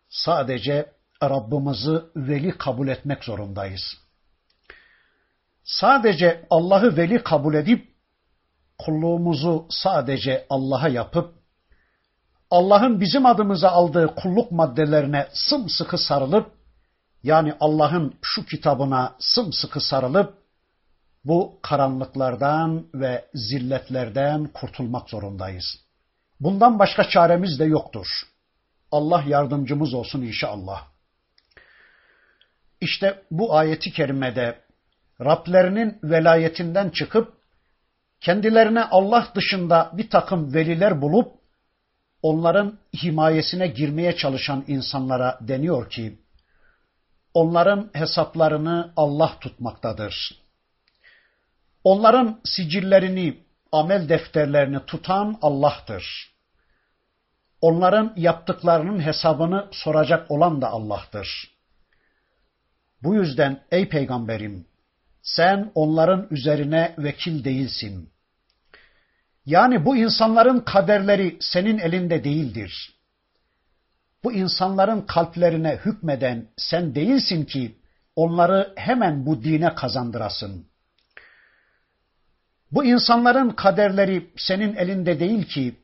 [0.09, 3.83] sadece Rabbimizi veli kabul etmek zorundayız.
[5.65, 7.97] Sadece Allah'ı veli kabul edip
[8.79, 11.35] kulluğumuzu sadece Allah'a yapıp
[12.51, 16.53] Allah'ın bizim adımıza aldığı kulluk maddelerine sımsıkı sarılıp
[17.23, 20.35] yani Allah'ın şu kitabına sımsıkı sarılıp
[21.25, 25.65] bu karanlıklardan ve zilletlerden kurtulmak zorundayız.
[26.41, 28.07] Bundan başka çaremiz de yoktur.
[28.93, 30.96] Allah yardımcımız olsun inşallah.
[32.81, 34.61] İşte bu ayeti kerimede
[35.21, 37.33] Rablerinin velayetinden çıkıp
[38.21, 41.33] kendilerine Allah dışında bir takım veliler bulup
[42.23, 46.19] onların himayesine girmeye çalışan insanlara deniyor ki
[47.35, 50.43] onların hesaplarını Allah tutmaktadır.
[51.85, 56.35] Onların sicillerini, amel defterlerini tutan Allah'tır.
[57.61, 61.56] Onların yaptıklarının hesabını soracak olan da Allah'tır.
[63.07, 64.67] Bu yüzden ey peygamberim
[65.23, 68.11] sen onların üzerine vekil değilsin.
[69.45, 72.95] Yani bu insanların kaderleri senin elinde değildir.
[74.25, 77.77] Bu insanların kalplerine hükmeden sen değilsin ki
[78.17, 80.67] onları hemen bu dine kazandırasın.
[82.73, 85.77] Bu insanların kaderleri senin elinde değil ki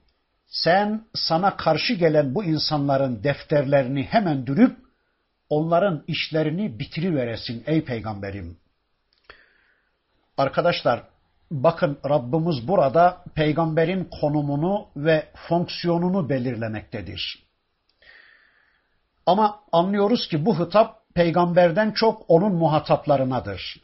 [0.47, 4.82] sen sana karşı gelen bu insanların defterlerini hemen dürüp
[5.53, 8.57] onların işlerini bitiriveresin ey peygamberim.
[10.37, 11.03] Arkadaşlar
[11.51, 17.43] bakın Rabbimiz burada peygamberin konumunu ve fonksiyonunu belirlemektedir.
[19.27, 23.77] Ama anlıyoruz ki bu hitap peygamberden çok onun muhataplarınadır.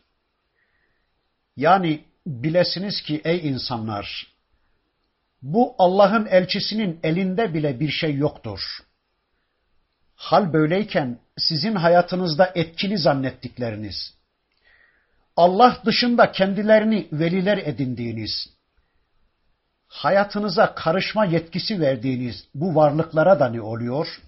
[1.57, 4.27] Yani bilesiniz ki ey insanlar,
[5.43, 8.61] bu Allah'ın elçisinin elinde bile bir şey yoktur.
[10.19, 14.15] Hal böyleyken sizin hayatınızda etkili zannettikleriniz,
[15.37, 18.51] Allah dışında kendilerini veliler edindiğiniz,
[19.89, 24.21] hayatınıza karışma yetkisi verdiğiniz bu varlıklara da ne oluyor?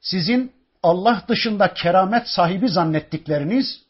[0.00, 0.52] Sizin
[0.82, 3.82] Allah dışında keramet sahibi zannettikleriniz,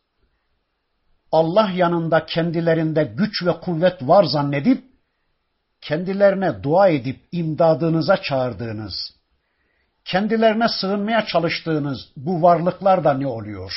[1.33, 4.85] Allah yanında kendilerinde güç ve kuvvet var zannedip,
[5.81, 9.18] kendilerine dua edip imdadınıza çağırdığınız,
[10.09, 13.73] kendilerine sığınmaya çalıştığınız bu varlıklar da ne oluyor?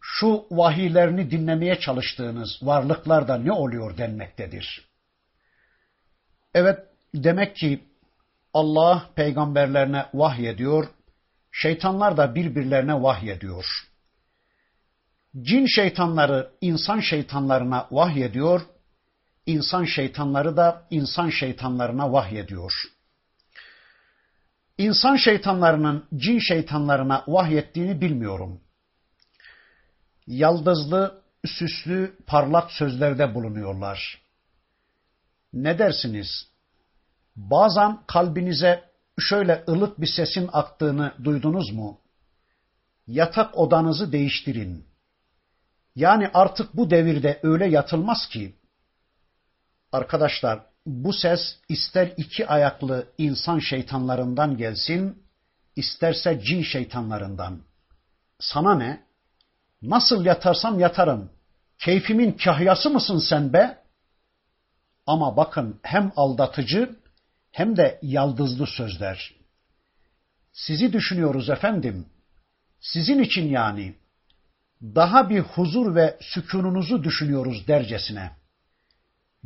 [0.00, 4.88] Şu vahiylerini dinlemeye çalıştığınız varlıklar da ne oluyor denmektedir.
[6.54, 6.78] Evet,
[7.14, 7.84] demek ki
[8.54, 10.86] Allah peygamberlerine vahyediyor,
[11.52, 13.66] şeytanlar da birbirlerine vahyediyor.
[15.42, 18.60] Cin şeytanları insan şeytanlarına vahyediyor,
[19.46, 22.95] insan şeytanları da insan şeytanlarına vahyediyor.
[24.78, 28.60] İnsan şeytanlarının cin şeytanlarına vahyettiğini bilmiyorum.
[30.26, 34.22] Yaldızlı, süslü, parlak sözlerde bulunuyorlar.
[35.52, 36.48] Ne dersiniz?
[37.36, 38.84] Bazen kalbinize
[39.18, 42.00] şöyle ılık bir sesin aktığını duydunuz mu?
[43.06, 44.86] Yatak odanızı değiştirin.
[45.94, 48.54] Yani artık bu devirde öyle yatılmaz ki.
[49.92, 55.22] Arkadaşlar bu ses ister iki ayaklı insan şeytanlarından gelsin,
[55.76, 57.60] isterse cin şeytanlarından.
[58.38, 59.06] Sana ne?
[59.82, 61.30] Nasıl yatarsam yatarım.
[61.78, 63.78] Keyfimin kahyası mısın sen be?
[65.06, 66.96] Ama bakın hem aldatıcı
[67.52, 69.34] hem de yaldızlı sözler.
[70.52, 72.06] Sizi düşünüyoruz efendim.
[72.80, 73.94] Sizin için yani.
[74.82, 78.30] Daha bir huzur ve sükununuzu düşünüyoruz dercesine.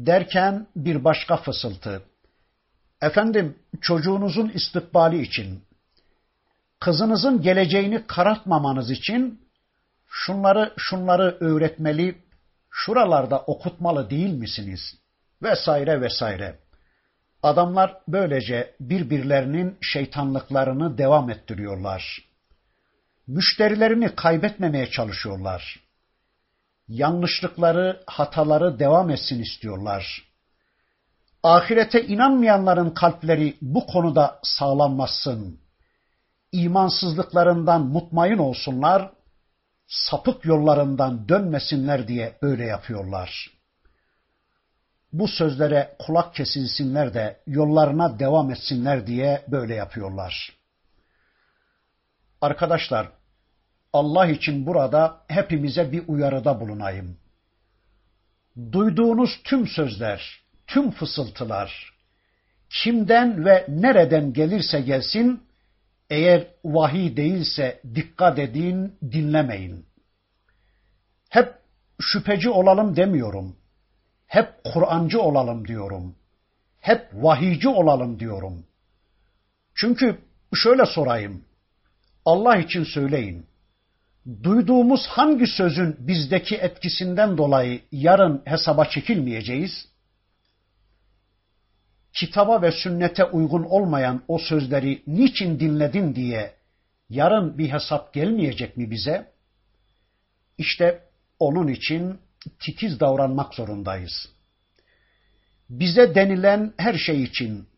[0.07, 2.03] Derken bir başka fısıltı.
[3.03, 5.65] Efendim çocuğunuzun istikbali için,
[6.81, 9.41] kızınızın geleceğini karartmamanız için
[10.07, 12.19] şunları şunları öğretmeli,
[12.71, 14.81] şuralarda okutmalı değil misiniz?
[15.43, 16.59] Vesaire vesaire.
[17.43, 22.19] Adamlar böylece birbirlerinin şeytanlıklarını devam ettiriyorlar.
[23.27, 25.90] Müşterilerini kaybetmemeye çalışıyorlar.
[26.91, 30.23] Yanlışlıkları, hataları devam etsin istiyorlar.
[31.43, 35.61] Ahirete inanmayanların kalpleri bu konuda sağlanmasın.
[36.53, 39.13] İmansızlıklarından mutmain olsunlar,
[39.87, 43.61] sapık yollarından dönmesinler diye öyle yapıyorlar.''
[45.13, 50.53] bu sözlere kulak kesilsinler de yollarına devam etsinler diye böyle yapıyorlar.
[52.41, 53.13] Arkadaşlar,
[53.93, 57.17] Allah için burada hepimize bir uyarıda bulunayım.
[58.73, 61.93] Duyduğunuz tüm sözler, tüm fısıltılar,
[62.71, 65.43] kimden ve nereden gelirse gelsin,
[66.11, 69.87] eğer vahiy değilse dikkat edin, dinlemeyin.
[71.29, 71.55] Hep
[72.01, 73.57] şüpheci olalım demiyorum
[74.31, 76.15] hep Kur'ancı olalım diyorum.
[76.81, 78.67] Hep vahiyci olalım diyorum.
[79.75, 80.19] Çünkü
[80.55, 81.45] şöyle sorayım.
[82.25, 83.47] Allah için söyleyin.
[84.27, 89.89] Duyduğumuz hangi sözün bizdeki etkisinden dolayı yarın hesaba çekilmeyeceğiz?
[92.13, 96.55] Kitaba ve sünnete uygun olmayan o sözleri niçin dinledin diye
[97.09, 99.33] yarın bir hesap gelmeyecek mi bize?
[100.59, 101.05] İşte
[101.39, 102.21] onun için
[102.59, 104.29] titiz davranmak zorundayız.
[105.71, 107.69] Bize denilen her şey için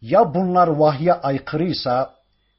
[0.00, 2.14] ya bunlar vahye aykırıysa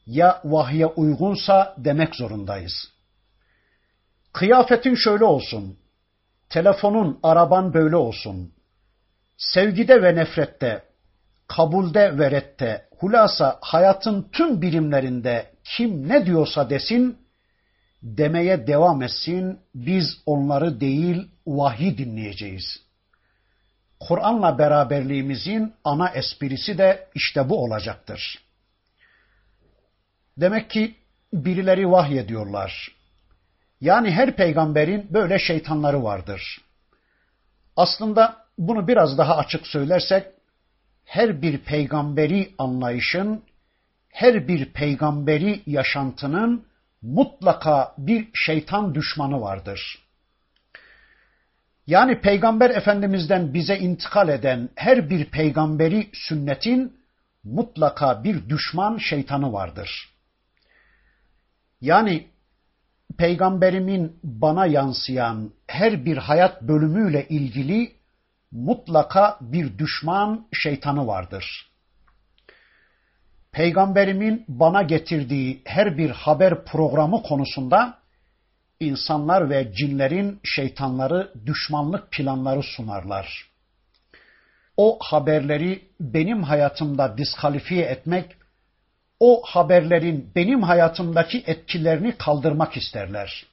[0.05, 2.98] ya vahye uygunsa demek zorundayız.
[4.33, 5.77] Kıyafetin şöyle olsun,
[6.49, 8.53] telefonun, araban böyle olsun.
[9.37, 10.83] Sevgide ve nefrette,
[11.47, 17.17] kabulde ve redde, hulasa hayatın tüm birimlerinde kim ne diyorsa desin,
[18.03, 22.89] demeye devam etsin, biz onları değil vahiy dinleyeceğiz.
[23.99, 28.39] Kur'an'la beraberliğimizin ana esprisi de işte bu olacaktır.
[30.37, 30.95] Demek ki
[31.33, 32.98] birileri vahiy ediyorlar.
[33.81, 36.61] Yani her peygamberin böyle şeytanları vardır.
[37.75, 40.27] Aslında bunu biraz daha açık söylersek,
[41.05, 43.43] her bir peygamberi anlayışın,
[44.09, 46.65] her bir peygamberi yaşantının
[47.01, 50.09] mutlaka bir şeytan düşmanı vardır.
[51.87, 56.99] Yani Peygamber Efendimiz'den bize intikal eden her bir peygamberi sünnetin
[57.43, 60.09] mutlaka bir düşman şeytanı vardır.
[61.81, 62.27] Yani
[63.17, 67.91] peygamberimin bana yansıyan her bir hayat bölümüyle ilgili
[68.51, 71.69] mutlaka bir düşman şeytanı vardır
[73.51, 77.97] peygamberimin bana getirdiği her bir haber programı konusunda
[78.79, 83.49] insanlar ve cinlerin şeytanları düşmanlık planları sunarlar.
[84.77, 88.37] O haberleri benim hayatımda diskalifiye etmek,
[89.19, 93.45] o haberlerin benim hayatımdaki etkilerini kaldırmak isterler.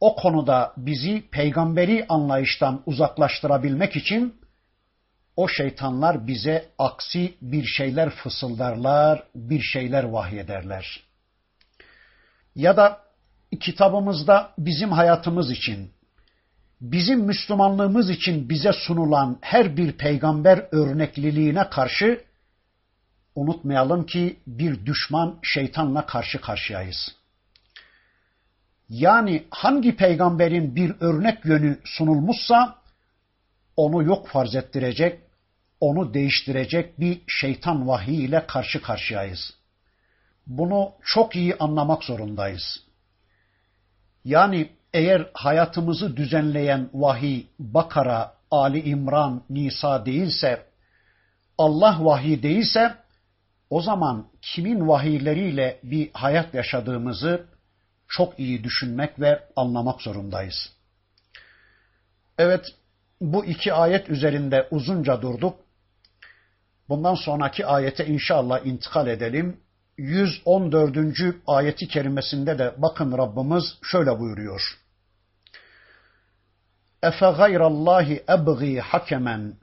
[0.00, 4.40] O konuda bizi peygamberi anlayıştan uzaklaştırabilmek için
[5.36, 11.00] o şeytanlar bize aksi bir şeyler fısıldarlar, bir şeyler vahyederler.
[12.54, 13.00] Ya da
[13.60, 15.92] kitabımızda bizim hayatımız için,
[16.80, 22.27] bizim Müslümanlığımız için bize sunulan her bir peygamber örnekliliğine karşı
[23.38, 27.14] unutmayalım ki bir düşman şeytanla karşı karşıyayız.
[28.88, 32.78] Yani hangi peygamberin bir örnek yönü sunulmuşsa
[33.76, 35.20] onu yok farz ettirecek,
[35.80, 39.54] onu değiştirecek bir şeytan vahiy ile karşı karşıyayız.
[40.46, 42.82] Bunu çok iyi anlamak zorundayız.
[44.24, 50.66] Yani eğer hayatımızı düzenleyen vahiy Bakara, Ali İmran, Nisa değilse,
[51.58, 52.94] Allah vahiy değilse,
[53.70, 57.46] o zaman kimin vahiyleriyle bir hayat yaşadığımızı,
[58.08, 60.72] çok iyi düşünmek ve anlamak zorundayız.
[62.38, 62.66] Evet,
[63.20, 65.56] bu iki ayet üzerinde uzunca durduk.
[66.88, 69.60] Bundan sonraki ayete inşallah intikal edelim.
[69.98, 70.96] 114.
[71.46, 74.78] ayeti kerimesinde de bakın Rabbimiz şöyle buyuruyor.
[77.02, 79.54] Efe gayrallahi ebgi hakemen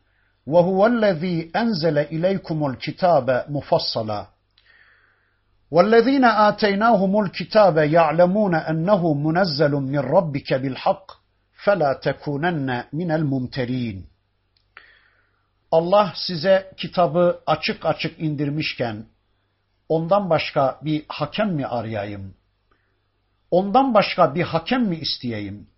[0.46, 4.28] ve huvellezî enzele ileykumul kitâbe mufassala.
[5.76, 11.06] والذين آتيناهم الكتاب يعلمون أنه منزل من ربك بالحق
[11.64, 14.11] فلا تكونن من الممترين
[15.72, 19.06] Allah size kitabı açık açık indirmişken
[19.88, 22.34] ondan başka bir hakem mi arayayım?
[23.50, 25.68] Ondan başka bir hakem mi isteyeyim?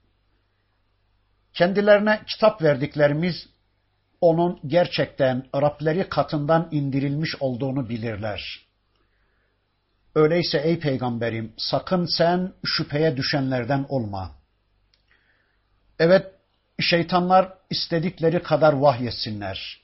[1.53, 3.49] Kendilerine kitap verdiklerimiz
[4.22, 8.68] onun gerçekten Rableri katından indirilmiş olduğunu bilirler.
[10.16, 14.32] Öyleyse ey peygamberim sakın sen şüpheye düşenlerden olma.
[16.00, 16.32] Evet
[16.80, 19.82] şeytanlar istedikleri kadar vahyetsinler.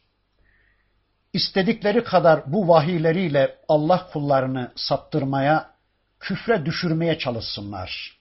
[1.34, 5.73] İstedikleri kadar bu vahiyleriyle Allah kullarını saptırmaya,
[6.19, 8.17] küfre düşürmeye çalışsınlar.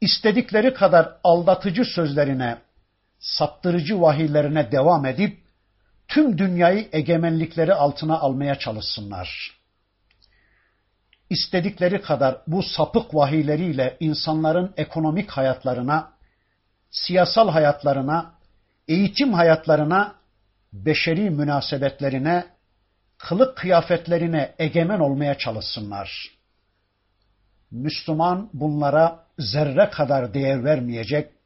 [0.00, 2.58] İstedikleri kadar aldatıcı sözlerine,
[3.18, 5.40] saptırıcı vahiylerine devam edip
[6.08, 9.58] tüm dünyayı egemenlikleri altına almaya çalışsınlar.
[11.30, 16.12] İstedikleri kadar bu sapık vahiyleriyle insanların ekonomik hayatlarına,
[16.90, 18.34] siyasal hayatlarına,
[18.88, 20.14] eğitim hayatlarına,
[20.72, 22.46] beşeri münasebetlerine,
[23.18, 26.38] kılık kıyafetlerine egemen olmaya çalışsınlar.
[27.70, 31.37] Müslüman bunlara zerre kadar değer vermeyecek,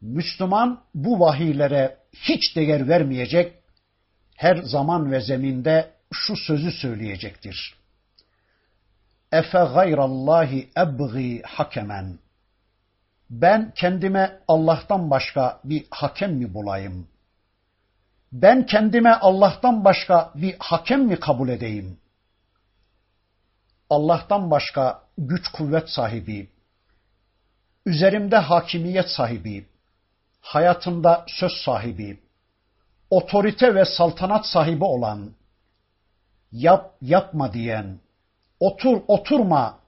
[0.00, 3.54] Müslüman bu vahiylere hiç değer vermeyecek,
[4.36, 7.74] her zaman ve zeminde şu sözü söyleyecektir.
[9.32, 12.18] Efe gayrallahi ebgi hakemen.
[13.30, 17.08] Ben kendime Allah'tan başka bir hakem mi bulayım?
[18.32, 21.98] Ben kendime Allah'tan başka bir hakem mi kabul edeyim?
[23.90, 26.50] Allah'tan başka güç kuvvet sahibi,
[27.86, 29.66] üzerimde hakimiyet sahibi,
[30.46, 32.20] hayatımda söz sahibi,
[33.10, 35.32] otorite ve saltanat sahibi olan,
[36.52, 38.00] yap yapma diyen,
[38.60, 39.78] otur oturma,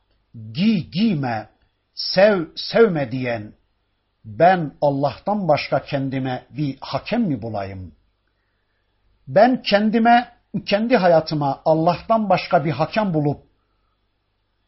[0.52, 1.48] giy giyme,
[1.94, 3.52] sev sevme diyen,
[4.24, 7.94] ben Allah'tan başka kendime bir hakem mi bulayım?
[9.28, 10.34] Ben kendime,
[10.66, 13.42] kendi hayatıma Allah'tan başka bir hakem bulup,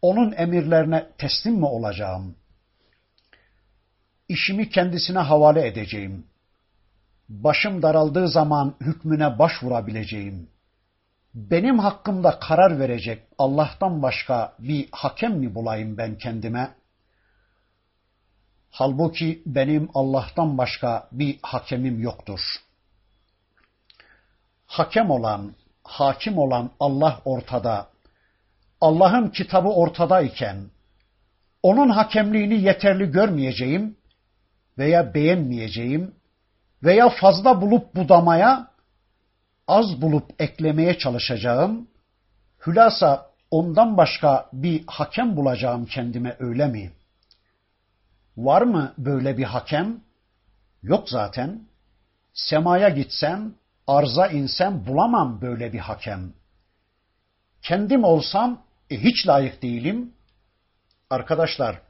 [0.02, 2.36] onun emirlerine teslim mi olacağım?
[4.30, 6.26] İşimi kendisine havale edeceğim.
[7.28, 10.48] Başım daraldığı zaman hükmüne başvurabileceğim.
[11.34, 16.74] Benim hakkımda karar verecek Allah'tan başka bir hakem mi bulayım ben kendime?
[18.70, 22.40] Halbuki benim Allah'tan başka bir hakemim yoktur.
[24.66, 25.54] Hakem olan,
[25.84, 27.88] hakim olan Allah ortada,
[28.80, 30.56] Allah'ın kitabı ortadayken
[31.62, 33.99] onun hakemliğini yeterli görmeyeceğim
[34.80, 36.14] veya beğenmeyeceğim
[36.82, 38.70] veya fazla bulup budamaya,
[39.68, 41.88] az bulup eklemeye çalışacağım.
[42.66, 46.92] Hülasa ondan başka bir hakem bulacağım kendime öyle mi?
[48.36, 50.00] Var mı böyle bir hakem?
[50.82, 51.62] Yok zaten.
[52.32, 53.54] Semaya gitsem,
[53.86, 56.32] arza insem bulamam böyle bir hakem.
[57.62, 60.12] Kendim olsam e, hiç layık değilim.
[61.10, 61.82] Arkadaşlar,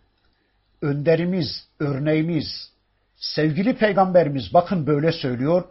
[0.82, 2.69] önderimiz, örneğimiz,
[3.20, 5.64] sevgili peygamberimiz bakın böyle söylüyor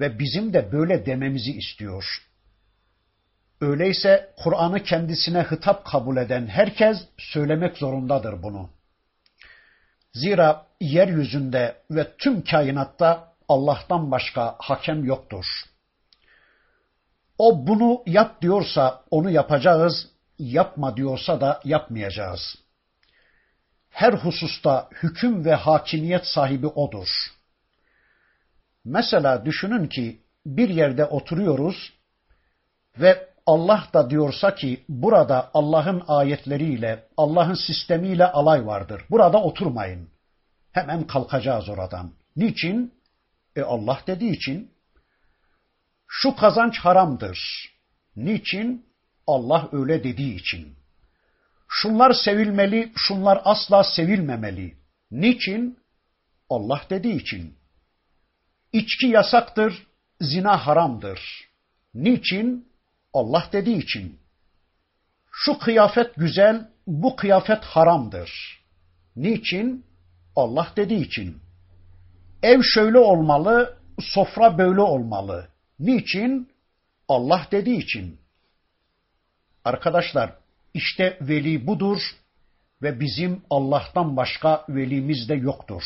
[0.00, 2.04] ve bizim de böyle dememizi istiyor.
[3.60, 8.70] Öyleyse Kur'an'ı kendisine hitap kabul eden herkes söylemek zorundadır bunu.
[10.12, 15.44] Zira yeryüzünde ve tüm kainatta Allah'tan başka hakem yoktur.
[17.38, 20.08] O bunu yap diyorsa onu yapacağız,
[20.38, 22.58] yapma diyorsa da yapmayacağız.
[23.98, 27.08] Her hususta hüküm ve hakimiyet sahibi odur.
[28.84, 31.92] Mesela düşünün ki bir yerde oturuyoruz
[32.98, 39.02] ve Allah da diyorsa ki burada Allah'ın ayetleriyle, Allah'ın sistemiyle alay vardır.
[39.10, 40.08] Burada oturmayın.
[40.72, 42.12] Hemen kalkacağız oradan.
[42.36, 42.94] Niçin?
[43.56, 44.70] E Allah dediği için.
[46.06, 47.38] Şu kazanç haramdır.
[48.16, 48.86] Niçin?
[49.26, 50.77] Allah öyle dediği için.
[51.68, 54.76] Şunlar sevilmeli, şunlar asla sevilmemeli.
[55.10, 55.78] Niçin?
[56.50, 57.58] Allah dediği için.
[58.72, 59.86] İçki yasaktır,
[60.20, 61.48] zina haramdır.
[61.94, 62.68] Niçin?
[63.12, 64.18] Allah dediği için.
[65.30, 68.60] Şu kıyafet güzel, bu kıyafet haramdır.
[69.16, 69.84] Niçin?
[70.36, 71.42] Allah dediği için.
[72.42, 75.48] Ev şöyle olmalı, sofra böyle olmalı.
[75.78, 76.52] Niçin?
[77.08, 78.20] Allah dediği için.
[79.64, 80.37] Arkadaşlar,
[80.74, 81.98] işte veli budur
[82.82, 85.82] ve bizim Allah'tan başka velimiz de yoktur.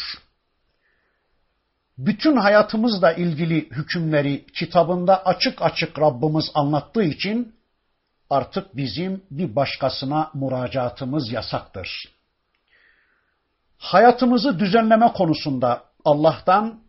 [1.99, 7.55] Bütün hayatımızla ilgili hükümleri kitabında açık açık Rabbimiz anlattığı için
[8.31, 12.05] artık bizim bir başkasına müracaatımız yasaktır.
[13.79, 16.83] Hayatımızı düzenleme konusunda Allah'tan,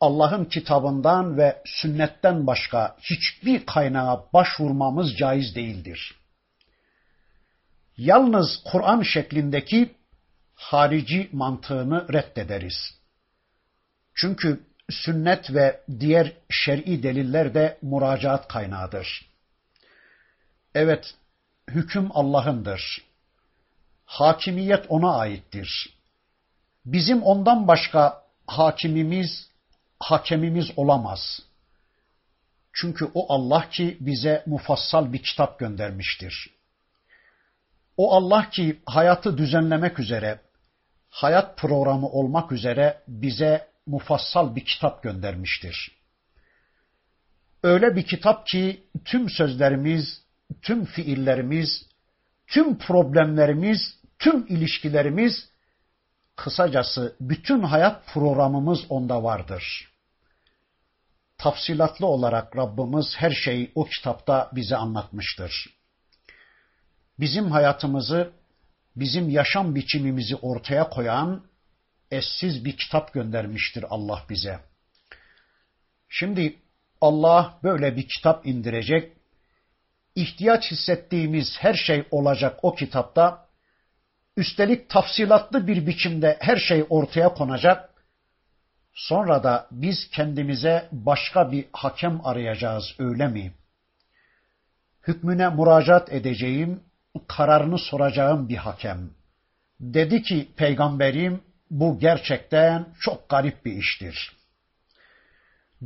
[0.00, 6.14] Allah'ın kitabından ve sünnetten başka hiçbir kaynağa başvurmamız caiz değildir.
[7.96, 9.94] Yalnız Kur'an şeklindeki
[10.54, 12.94] harici mantığını reddederiz.
[14.14, 19.30] Çünkü sünnet ve diğer şer'i deliller de müracaat kaynağıdır.
[20.74, 21.14] Evet,
[21.68, 23.02] hüküm Allah'ındır.
[24.04, 25.96] Hakimiyet ona aittir.
[26.84, 29.50] Bizim ondan başka hakimimiz,
[30.00, 31.42] hakemimiz olamaz.
[32.72, 36.55] Çünkü o Allah ki bize mufassal bir kitap göndermiştir.
[37.96, 40.40] O Allah ki hayatı düzenlemek üzere,
[41.10, 45.96] hayat programı olmak üzere bize mufassal bir kitap göndermiştir.
[47.62, 50.22] Öyle bir kitap ki tüm sözlerimiz,
[50.62, 51.86] tüm fiillerimiz,
[52.46, 55.48] tüm problemlerimiz, tüm ilişkilerimiz,
[56.36, 59.92] kısacası bütün hayat programımız onda vardır.
[61.38, 65.75] Tafsilatlı olarak Rabbimiz her şeyi o kitapta bize anlatmıştır.
[67.20, 68.32] Bizim hayatımızı,
[68.96, 71.42] bizim yaşam biçimimizi ortaya koyan
[72.10, 74.60] eşsiz bir kitap göndermiştir Allah bize.
[76.08, 76.56] Şimdi
[77.00, 79.12] Allah böyle bir kitap indirecek
[80.16, 83.46] ihtiyaç hissettiğimiz her şey olacak o kitapta.
[84.36, 87.90] Üstelik tafsilatlı bir biçimde her şey ortaya konacak.
[88.94, 93.52] Sonra da biz kendimize başka bir hakem arayacağız öyle mi?
[95.06, 96.80] Hükmüne müracaat edeceğim,
[97.28, 99.10] kararını soracağım bir hakem.
[99.80, 101.40] Dedi ki peygamberim
[101.70, 104.36] bu gerçekten çok garip bir iştir.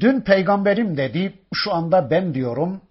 [0.01, 2.83] Dün peygamberim dedi, şu anda ben diyorum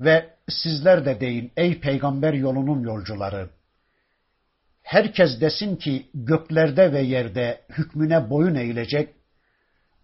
[0.00, 3.50] ve sizler de deyin ey peygamber yolunun yolcuları.
[4.82, 9.14] Herkes desin ki göklerde ve yerde hükmüne boyun eğilecek,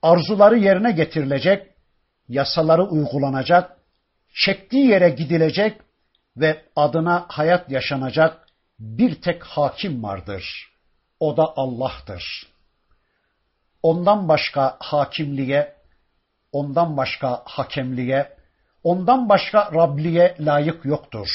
[0.02, 1.66] arzuları yerine getirilecek,
[2.28, 3.76] yasaları uygulanacak,
[4.34, 5.80] çektiği yere gidilecek
[6.36, 8.46] ve adına hayat yaşanacak
[8.78, 10.72] bir tek hakim vardır.
[11.20, 12.46] O da Allah'tır.
[13.82, 15.76] Ondan başka hakimliğe,
[16.52, 18.34] ondan başka hakemliğe,
[18.84, 21.28] Ondan başka Rabliye layık yoktur.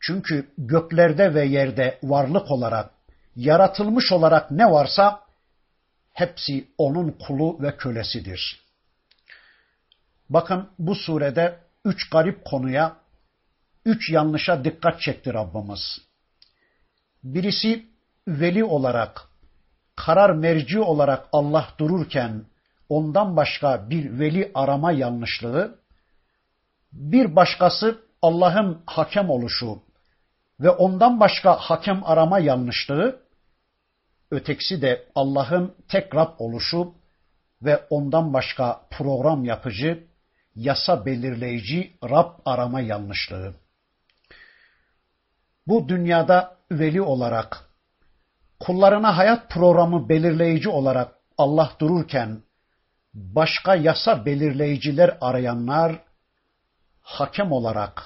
[0.00, 2.90] Çünkü göklerde ve yerde varlık olarak,
[3.36, 5.20] yaratılmış olarak ne varsa
[6.12, 8.64] hepsi onun kulu ve kölesidir.
[10.30, 12.96] Bakın bu surede üç garip konuya,
[13.84, 15.98] üç yanlışa dikkat çekti Rabbimiz.
[17.22, 17.86] Birisi
[18.28, 19.28] veli olarak,
[19.96, 22.44] karar merci olarak Allah dururken
[22.88, 25.78] ondan başka bir veli arama yanlışlığı,
[26.92, 29.82] bir başkası Allah'ın hakem oluşu
[30.60, 33.20] ve ondan başka hakem arama yanlışlığı,
[34.30, 36.94] ötekisi de Allah'ın tek Rab oluşu
[37.62, 40.04] ve ondan başka program yapıcı,
[40.54, 43.63] yasa belirleyici Rab arama yanlışlığı.
[45.66, 47.68] Bu dünyada veli olarak,
[48.60, 52.42] kullarına hayat programı belirleyici olarak Allah dururken,
[53.14, 55.98] başka yasa belirleyiciler arayanlar,
[57.00, 58.02] hakem olarak,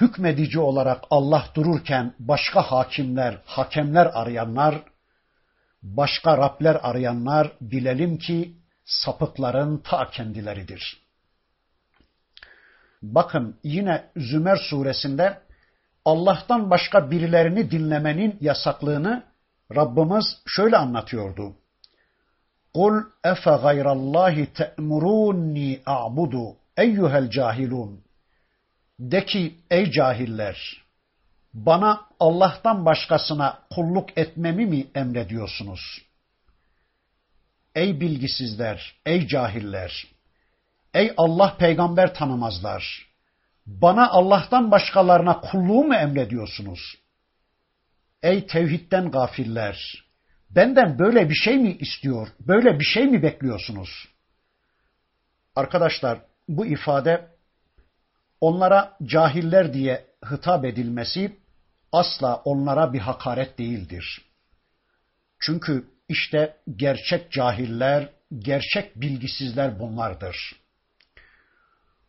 [0.00, 4.82] hükmedici olarak Allah dururken başka hakimler, hakemler arayanlar,
[5.82, 11.02] başka Rabler arayanlar bilelim ki sapıkların ta kendileridir.
[13.02, 15.42] Bakın yine Zümer suresinde
[16.04, 19.24] Allah'tan başka birilerini dinlemenin yasaklığını
[19.74, 21.54] Rabbimiz şöyle anlatıyordu.
[22.74, 28.04] Kul efe gayrallahi te'murunni a'budu eyyuhel cahilun.
[28.98, 30.82] De ki ey cahiller
[31.54, 36.02] bana Allah'tan başkasına kulluk etmemi mi emrediyorsunuz?
[37.74, 40.06] Ey bilgisizler, ey cahiller,
[40.94, 43.11] ey Allah peygamber tanımazlar.
[43.66, 46.94] Bana Allah'tan başkalarına kulluğu mu emrediyorsunuz?
[48.22, 50.04] Ey tevhidden gafiller,
[50.50, 54.08] benden böyle bir şey mi istiyor, böyle bir şey mi bekliyorsunuz?
[55.56, 57.28] Arkadaşlar bu ifade
[58.40, 61.36] onlara cahiller diye hitap edilmesi
[61.92, 64.22] asla onlara bir hakaret değildir.
[65.38, 68.08] Çünkü işte gerçek cahiller,
[68.38, 70.61] gerçek bilgisizler bunlardır.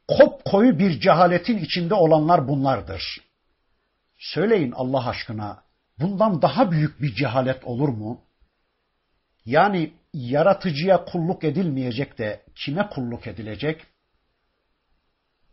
[0.07, 3.17] Kop koyu bir cehaletin içinde olanlar bunlardır.
[4.17, 5.63] Söyleyin Allah aşkına,
[5.99, 8.21] bundan daha büyük bir cehalet olur mu?
[9.45, 13.81] Yani yaratıcıya kulluk edilmeyecek de kime kulluk edilecek?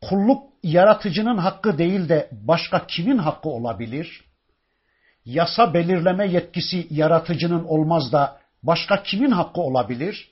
[0.00, 4.24] Kulluk yaratıcının hakkı değil de başka kimin hakkı olabilir?
[5.24, 10.30] Yasa belirleme yetkisi yaratıcının olmaz da başka kimin hakkı olabilir?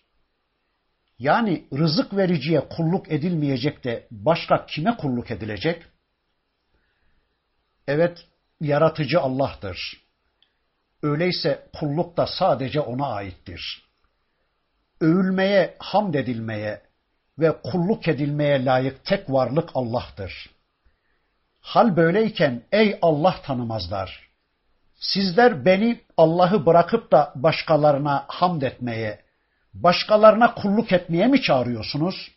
[1.19, 5.85] Yani rızık vericiye kulluk edilmeyecek de başka kime kulluk edilecek?
[7.87, 8.27] Evet,
[8.61, 10.09] yaratıcı Allah'tır.
[11.03, 13.89] Öyleyse kulluk da sadece ona aittir.
[15.01, 16.83] Övülmeye, hamd edilmeye
[17.39, 20.51] ve kulluk edilmeye layık tek varlık Allah'tır.
[21.61, 24.29] Hal böyleyken ey Allah tanımazlar.
[24.95, 29.28] Sizler beni Allah'ı bırakıp da başkalarına hamd etmeye,
[29.83, 32.31] başkalarına kulluk etmeye mi çağırıyorsunuz?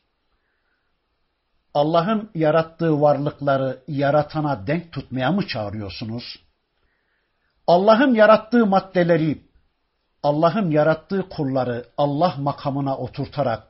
[1.73, 6.39] Allah'ın yarattığı varlıkları yaratana denk tutmaya mı çağırıyorsunuz?
[7.67, 9.41] Allah'ın yarattığı maddeleri,
[10.23, 13.67] Allah'ın yarattığı kulları Allah makamına oturtarak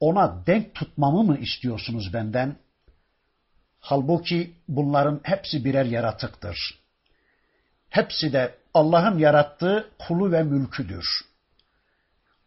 [0.00, 2.56] ona denk tutmamı mı istiyorsunuz benden?
[3.80, 6.80] Halbuki bunların hepsi birer yaratıktır.
[7.88, 11.29] Hepsi de Allah'ın yarattığı kulu ve mülküdür.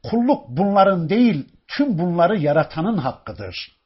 [0.04, 3.78] Kulluk bunların değil, tüm bunları yaratanın hakkıdır.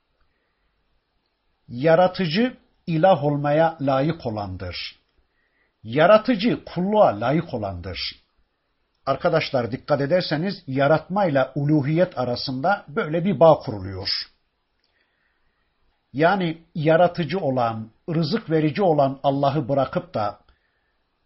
[1.67, 2.57] Yaratıcı
[2.87, 4.95] ilah olmaya layık olandır.
[5.83, 7.99] Yaratıcı kulluğa layık olandır.
[9.05, 14.09] Arkadaşlar dikkat ederseniz yaratmayla uluhiyet arasında böyle bir bağ kuruluyor.
[16.13, 20.39] Yani yaratıcı olan, rızık verici olan Allah'ı bırakıp da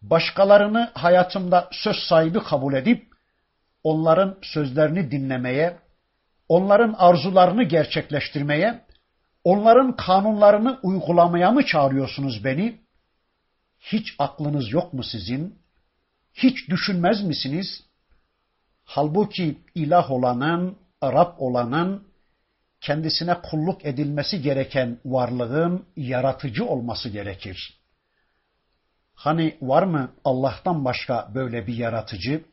[0.02, 3.11] başkalarını hayatımda söz sahibi kabul edip
[3.84, 5.78] onların sözlerini dinlemeye,
[6.48, 8.84] onların arzularını gerçekleştirmeye,
[9.44, 12.80] onların kanunlarını uygulamaya mı çağırıyorsunuz beni?
[13.80, 15.58] Hiç aklınız yok mu sizin?
[16.34, 17.84] Hiç düşünmez misiniz?
[18.84, 22.06] Halbuki ilah olanın, Rab olanın,
[22.80, 27.78] kendisine kulluk edilmesi gereken varlığın yaratıcı olması gerekir.
[29.14, 32.44] Hani var mı Allah'tan başka böyle bir yaratıcı?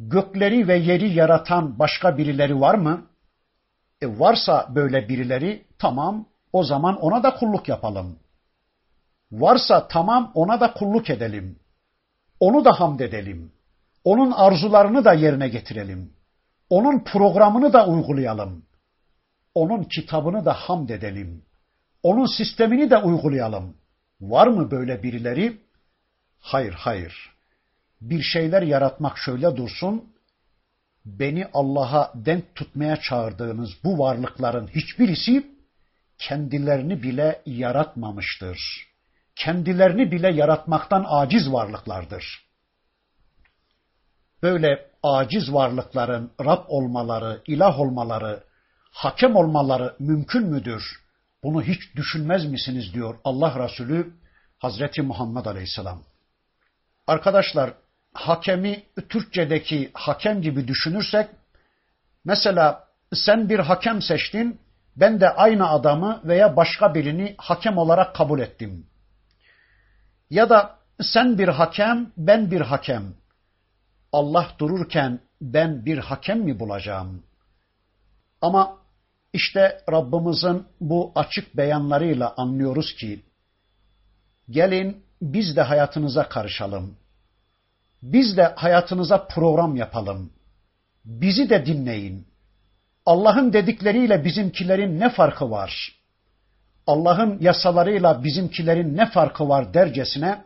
[0.00, 3.06] Gökleri ve yeri yaratan başka birileri var mı?
[4.02, 8.18] E varsa böyle birileri tamam o zaman ona da kulluk yapalım.
[9.32, 11.58] Varsa tamam ona da kulluk edelim.
[12.40, 13.52] Onu da hamd edelim.
[14.04, 16.12] Onun arzularını da yerine getirelim.
[16.70, 18.64] Onun programını da uygulayalım.
[19.54, 21.44] Onun kitabını da hamd edelim.
[22.02, 23.76] Onun sistemini de uygulayalım.
[24.20, 25.60] Var mı böyle birileri?
[26.38, 27.39] Hayır, hayır.
[28.00, 30.04] Bir şeyler yaratmak şöyle dursun.
[31.04, 35.46] Beni Allah'a denk tutmaya çağırdığınız bu varlıkların hiçbirisi
[36.18, 38.90] kendilerini bile yaratmamıştır
[39.40, 42.44] kendilerini bile yaratmaktan aciz varlıklardır.
[44.42, 48.44] Böyle aciz varlıkların Rab olmaları, ilah olmaları,
[48.90, 50.82] hakem olmaları mümkün müdür?
[51.42, 54.14] Bunu hiç düşünmez misiniz diyor Allah Resulü
[54.58, 56.02] Hazreti Muhammed Aleyhisselam.
[57.06, 57.74] Arkadaşlar
[58.14, 61.28] hakemi Türkçedeki hakem gibi düşünürsek
[62.24, 64.60] mesela sen bir hakem seçtin
[64.96, 68.86] ben de aynı adamı veya başka birini hakem olarak kabul ettim.
[70.30, 73.14] Ya da sen bir hakem, ben bir hakem.
[74.12, 77.22] Allah dururken ben bir hakem mi bulacağım?
[78.40, 78.76] Ama
[79.32, 83.22] işte Rabbimizin bu açık beyanlarıyla anlıyoruz ki
[84.50, 86.96] gelin biz de hayatınıza karışalım.
[88.02, 90.32] Biz de hayatınıza program yapalım.
[91.04, 92.26] Bizi de dinleyin.
[93.06, 96.00] Allah'ın dedikleriyle bizimkilerin ne farkı var?
[96.86, 100.44] Allah'ın yasalarıyla bizimkilerin ne farkı var dercesine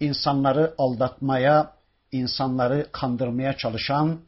[0.00, 1.72] insanları aldatmaya,
[2.12, 4.20] insanları kandırmaya çalışan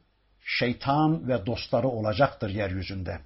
[0.44, 3.20] şeytan ve dostları olacaktır yeryüzünde.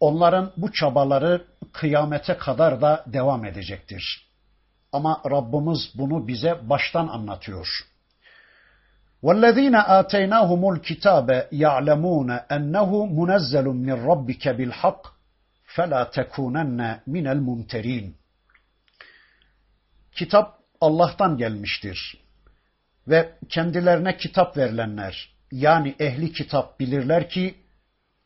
[0.00, 4.29] Onların bu çabaları kıyamete kadar da devam edecektir.
[4.91, 7.67] Ama Rabbimiz bunu bize baştan anlatıyor.
[9.23, 15.01] وَالَّذ۪ينَ آتَيْنَاهُمُ الْكِتَابَ يَعْلَمُونَ أَنَّهُ مُنَزَّلٌ مِنْ رَبِّكَ بِالْحَقِّ
[15.75, 18.11] فَلَا تَكُونَنَّ مِنَ الْمُمْتَرِينَ
[20.11, 22.17] Kitap Allah'tan gelmiştir.
[23.07, 27.55] Ve kendilerine kitap verilenler, yani ehli kitap bilirler ki,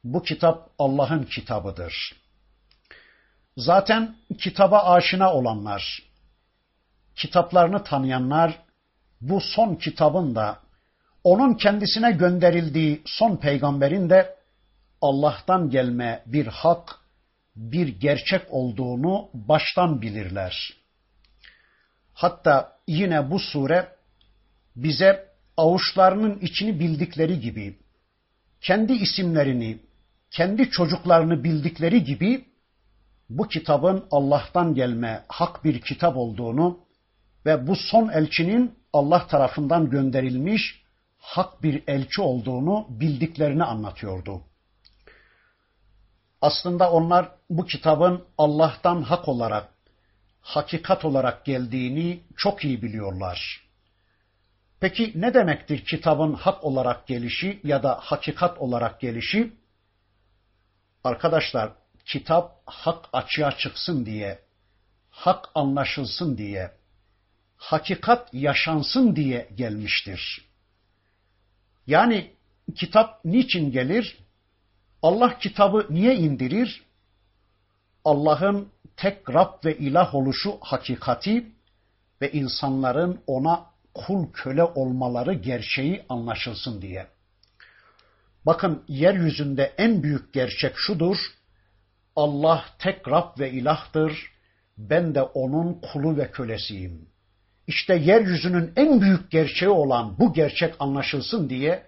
[0.03, 2.15] bu kitap Allah'ın kitabıdır.
[3.57, 5.99] Zaten kitaba aşina olanlar,
[7.16, 8.58] kitaplarını tanıyanlar
[9.20, 10.58] bu son kitabın da
[11.24, 14.36] onun kendisine gönderildiği son peygamberin de
[15.00, 16.98] Allah'tan gelme bir hak,
[17.56, 20.74] bir gerçek olduğunu baştan bilirler.
[22.12, 23.88] Hatta yine bu sure
[24.76, 27.78] bize avuçlarının içini bildikleri gibi,
[28.60, 29.78] kendi isimlerini,
[30.30, 32.44] kendi çocuklarını bildikleri gibi
[33.30, 36.84] bu kitabın Allah'tan gelme hak bir kitap olduğunu
[37.47, 40.84] ve bu son elçinin Allah tarafından gönderilmiş
[41.18, 44.42] hak bir elçi olduğunu bildiklerini anlatıyordu.
[46.40, 49.68] Aslında onlar bu kitabın Allah'tan hak olarak,
[50.40, 53.64] hakikat olarak geldiğini çok iyi biliyorlar.
[54.80, 59.53] Peki ne demektir kitabın hak olarak gelişi ya da hakikat olarak gelişi?
[61.05, 61.72] Arkadaşlar,
[62.07, 64.38] kitap hak açığa çıksın diye,
[65.11, 66.70] hak anlaşılsın diye,
[67.64, 70.48] hakikat yaşansın diye gelmiştir.
[71.86, 72.30] Yani
[72.74, 74.18] kitap niçin gelir?
[75.02, 76.82] Allah kitabı niye indirir?
[78.04, 81.52] Allah'ın tek Rab ve ilah oluşu hakikati
[82.20, 87.06] ve insanların ona kul köle olmaları gerçeği anlaşılsın diye.
[88.46, 91.16] Bakın yeryüzünde en büyük gerçek şudur.
[92.16, 94.32] Allah tek Rab ve ilahtır.
[94.78, 97.13] Ben de onun kulu ve kölesiyim.
[97.66, 101.86] İşte yeryüzünün en büyük gerçeği olan bu gerçek anlaşılsın diye,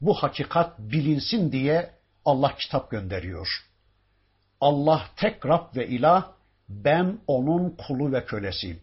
[0.00, 1.90] bu hakikat bilinsin diye
[2.24, 3.48] Allah kitap gönderiyor.
[4.60, 6.32] Allah tek Rab ve ilah,
[6.68, 8.80] ben onun kulu ve kölesiyim.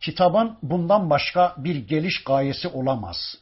[0.00, 3.38] Kitabın bundan başka bir geliş gayesi olamaz.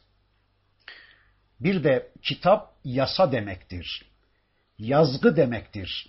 [1.60, 4.06] Bir de kitap yasa demektir.
[4.78, 6.08] Yazgı demektir.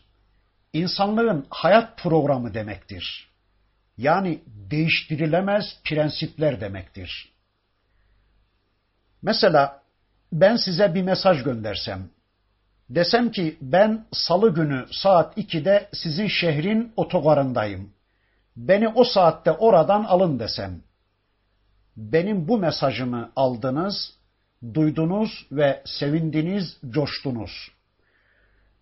[0.73, 3.29] İnsanlığın hayat programı demektir.
[3.97, 7.31] Yani değiştirilemez prensipler demektir.
[9.21, 9.81] Mesela
[10.31, 12.09] ben size bir mesaj göndersem,
[12.89, 17.93] desem ki ben salı günü saat 2'de sizin şehrin otogarındayım.
[18.55, 20.81] Beni o saatte oradan alın desem.
[21.97, 24.13] Benim bu mesajımı aldınız,
[24.73, 27.71] duydunuz ve sevindiniz, coştunuz.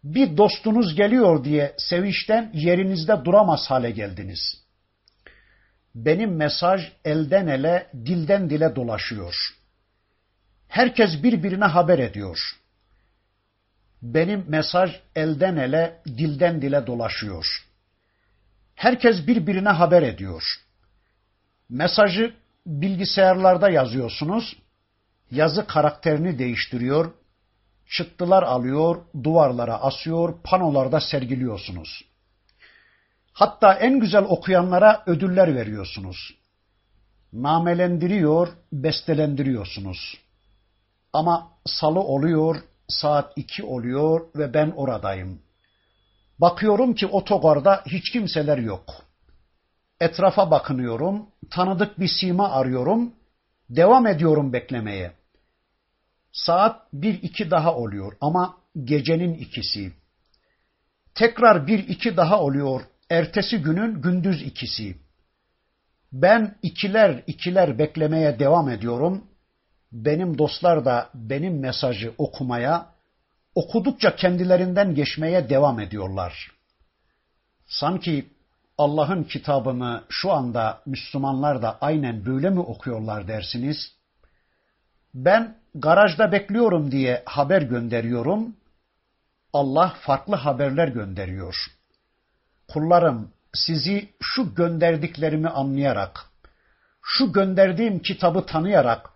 [0.04, 4.65] Bir dostunuz geliyor diye sevinçten yerinizde duramaz hale geldiniz.
[5.96, 9.36] Benim mesaj elden ele, dilden dile dolaşıyor.
[10.68, 12.40] Herkes birbirine haber ediyor.
[14.02, 17.66] Benim mesaj elden ele, dilden dile dolaşıyor.
[18.76, 20.44] Herkes birbirine haber ediyor.
[21.70, 22.34] Mesajı
[22.66, 24.58] bilgisayarlarda yazıyorsunuz.
[25.32, 27.14] Yazı karakterini değiştiriyor.
[27.90, 32.06] Çıktılar alıyor, duvarlara asıyor, panolarda sergiliyorsunuz.
[33.36, 36.36] Hatta en güzel okuyanlara ödüller veriyorsunuz.
[37.34, 40.18] Namelendiriyor, bestelendiriyorsunuz.
[41.14, 42.56] Ama salı oluyor,
[42.88, 45.42] saat iki oluyor ve ben oradayım.
[46.40, 48.94] Bakıyorum ki otogarda hiç kimseler yok.
[50.00, 53.14] Etrafa bakınıyorum, tanıdık bir sima arıyorum,
[53.70, 55.12] devam ediyorum beklemeye.
[56.32, 59.94] Saat bir iki daha oluyor ama gecenin ikisi.
[61.16, 64.96] Tekrar bir iki daha oluyor, ertesi günün gündüz ikisi.
[66.12, 69.24] Ben ikiler ikiler beklemeye devam ediyorum.
[69.92, 72.86] Benim dostlar da benim mesajı okumaya,
[73.56, 76.52] okudukça kendilerinden geçmeye devam ediyorlar.
[77.68, 78.30] Sanki
[78.78, 83.96] Allah'ın kitabını şu anda Müslümanlar da aynen böyle mi okuyorlar dersiniz?
[85.14, 88.56] Ben garajda bekliyorum diye haber gönderiyorum.
[89.54, 91.56] Allah farklı haberler gönderiyor.
[92.68, 96.26] Kullarım sizi şu gönderdiklerimi anlayarak,
[97.02, 99.10] şu gönderdiğim kitabı tanıyarak,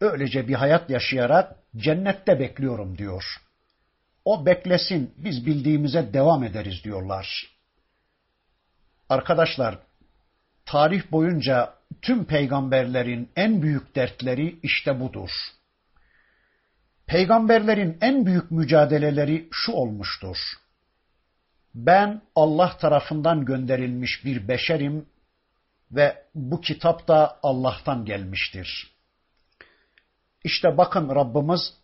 [0.00, 3.24] öylece bir hayat yaşayarak cennette bekliyorum diyor.
[4.24, 7.50] O beklesin, biz bildiğimize devam ederiz diyorlar.
[9.08, 9.78] Arkadaşlar,
[10.66, 15.30] tarih boyunca tüm peygamberlerin en büyük dertleri işte budur.
[17.06, 20.36] Peygamberlerin en büyük mücadeleleri şu olmuştur.
[21.74, 25.06] Ben Allah tarafından gönderilmiş bir beşerim
[25.92, 28.90] ve bu kitap da Allah'tan gelmiştir.
[30.44, 31.74] İşte bakın Rabbimiz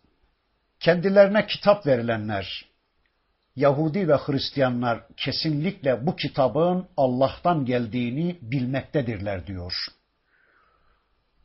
[0.79, 2.65] kendilerine kitap verilenler,
[3.55, 9.73] Yahudi ve Hristiyanlar kesinlikle bu kitabın Allah'tan geldiğini bilmektedirler diyor.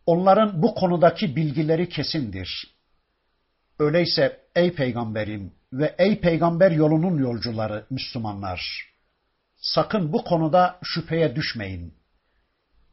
[0.07, 2.74] Onların bu konudaki bilgileri kesindir.
[3.82, 8.60] Öyleyse ey peygamberim ve ey peygamber yolunun yolcuları Müslümanlar,
[9.56, 11.94] sakın bu konuda şüpheye düşmeyin.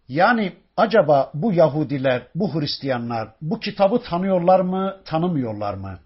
[0.08, 6.00] Yani acaba bu Yahudiler, bu Hristiyanlar bu kitabı tanıyorlar mı, tanımıyorlar mı?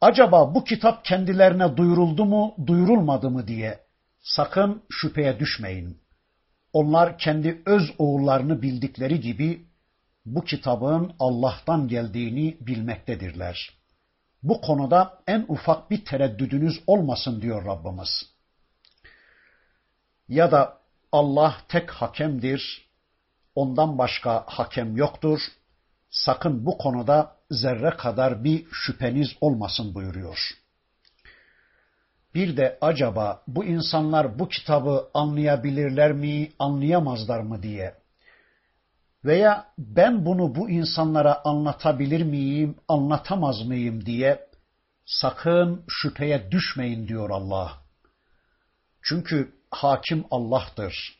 [0.00, 3.80] Acaba bu kitap kendilerine duyuruldu mu, duyurulmadı mı diye
[4.20, 6.00] sakın şüpheye düşmeyin.
[6.72, 9.66] Onlar kendi öz oğullarını bildikleri gibi
[10.26, 13.70] bu kitabın Allah'tan geldiğini bilmektedirler.
[14.42, 18.26] Bu konuda en ufak bir tereddüdünüz olmasın diyor Rabbimiz.
[20.28, 20.78] Ya da
[21.12, 22.88] Allah tek hakemdir,
[23.54, 25.40] ondan başka hakem yoktur.
[26.10, 30.38] Sakın bu konuda zerre kadar bir şüpheniz olmasın buyuruyor.
[32.34, 37.94] Bir de acaba bu insanlar bu kitabı anlayabilirler mi, anlayamazlar mı diye
[39.26, 44.46] veya ben bunu bu insanlara anlatabilir miyim, anlatamaz mıyım diye
[45.06, 47.72] sakın şüpheye düşmeyin diyor Allah.
[49.02, 51.18] Çünkü hakim Allah'tır.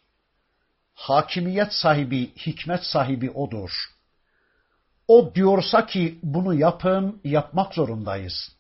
[0.94, 3.70] Hakimiyet sahibi, hikmet sahibi O'dur.
[5.08, 8.56] O diyorsa ki bunu yapın, yapmak zorundayız.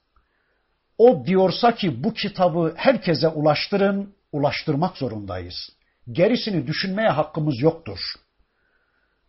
[0.98, 5.70] O diyorsa ki bu kitabı herkese ulaştırın, ulaştırmak zorundayız.
[6.12, 7.98] Gerisini düşünmeye hakkımız yoktur.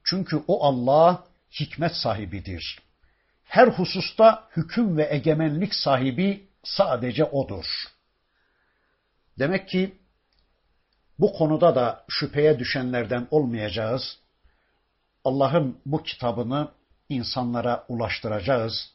[0.10, 1.24] Çünkü o Allah
[1.60, 2.80] hikmet sahibidir.
[3.44, 7.66] Her hususta hüküm ve egemenlik sahibi sadece O'dur.
[9.40, 9.98] Demek ki
[11.20, 14.20] bu konuda da şüpheye düşenlerden olmayacağız.
[15.24, 16.72] Allah'ın bu kitabını
[17.10, 18.94] insanlara ulaştıracağız.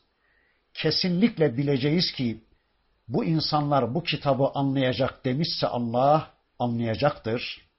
[0.74, 2.44] Kesinlikle bileceğiz ki
[3.08, 7.71] bu insanlar bu kitabı anlayacak demişse Allah anlayacaktır.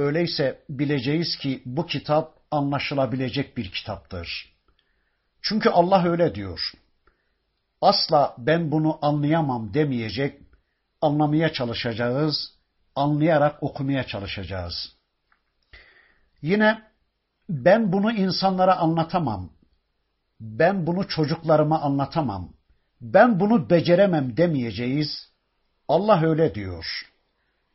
[0.00, 4.52] Öyleyse bileceğiz ki bu kitap anlaşılabilecek bir kitaptır.
[5.42, 6.72] Çünkü Allah öyle diyor.
[7.80, 10.40] Asla ben bunu anlayamam demeyecek,
[11.00, 12.54] anlamaya çalışacağız,
[12.96, 14.96] anlayarak okumaya çalışacağız.
[16.42, 16.82] Yine
[17.48, 19.50] ben bunu insanlara anlatamam,
[20.40, 22.52] ben bunu çocuklarıma anlatamam,
[23.00, 25.30] ben bunu beceremem demeyeceğiz.
[25.88, 27.09] Allah öyle diyor.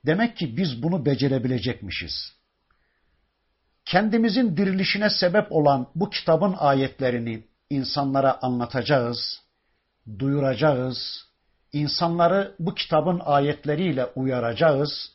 [0.06, 2.36] Demek ki biz bunu becerebilecekmişiz.
[3.86, 9.41] Kendimizin dirilişine sebep olan bu kitabın ayetlerini insanlara anlatacağız,
[10.20, 11.28] duyuracağız,
[11.74, 15.12] insanları bu kitabın ayetleriyle uyaracağız.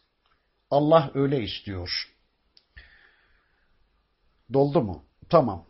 [0.71, 2.11] Allah öyle istiyor.
[4.53, 5.05] Doldu mu?
[5.29, 5.67] Tamam.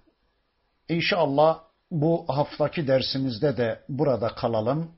[0.88, 1.60] İnşallah
[1.90, 4.92] bu haftaki dersimizde de burada kalalım.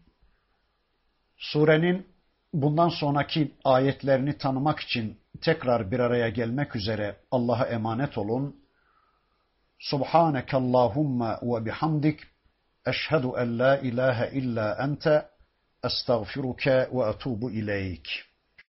[1.36, 2.11] Surenin
[2.53, 8.57] bundan sonraki ayetlerini tanımak için tekrar bir araya gelmek üzere Allah'a emanet olun.
[9.78, 12.20] Subhaneke Allahumma ve bihamdik
[12.86, 15.28] eşhedü en la ilahe illa ente
[15.84, 18.31] estağfiruke ve etubu ileyk.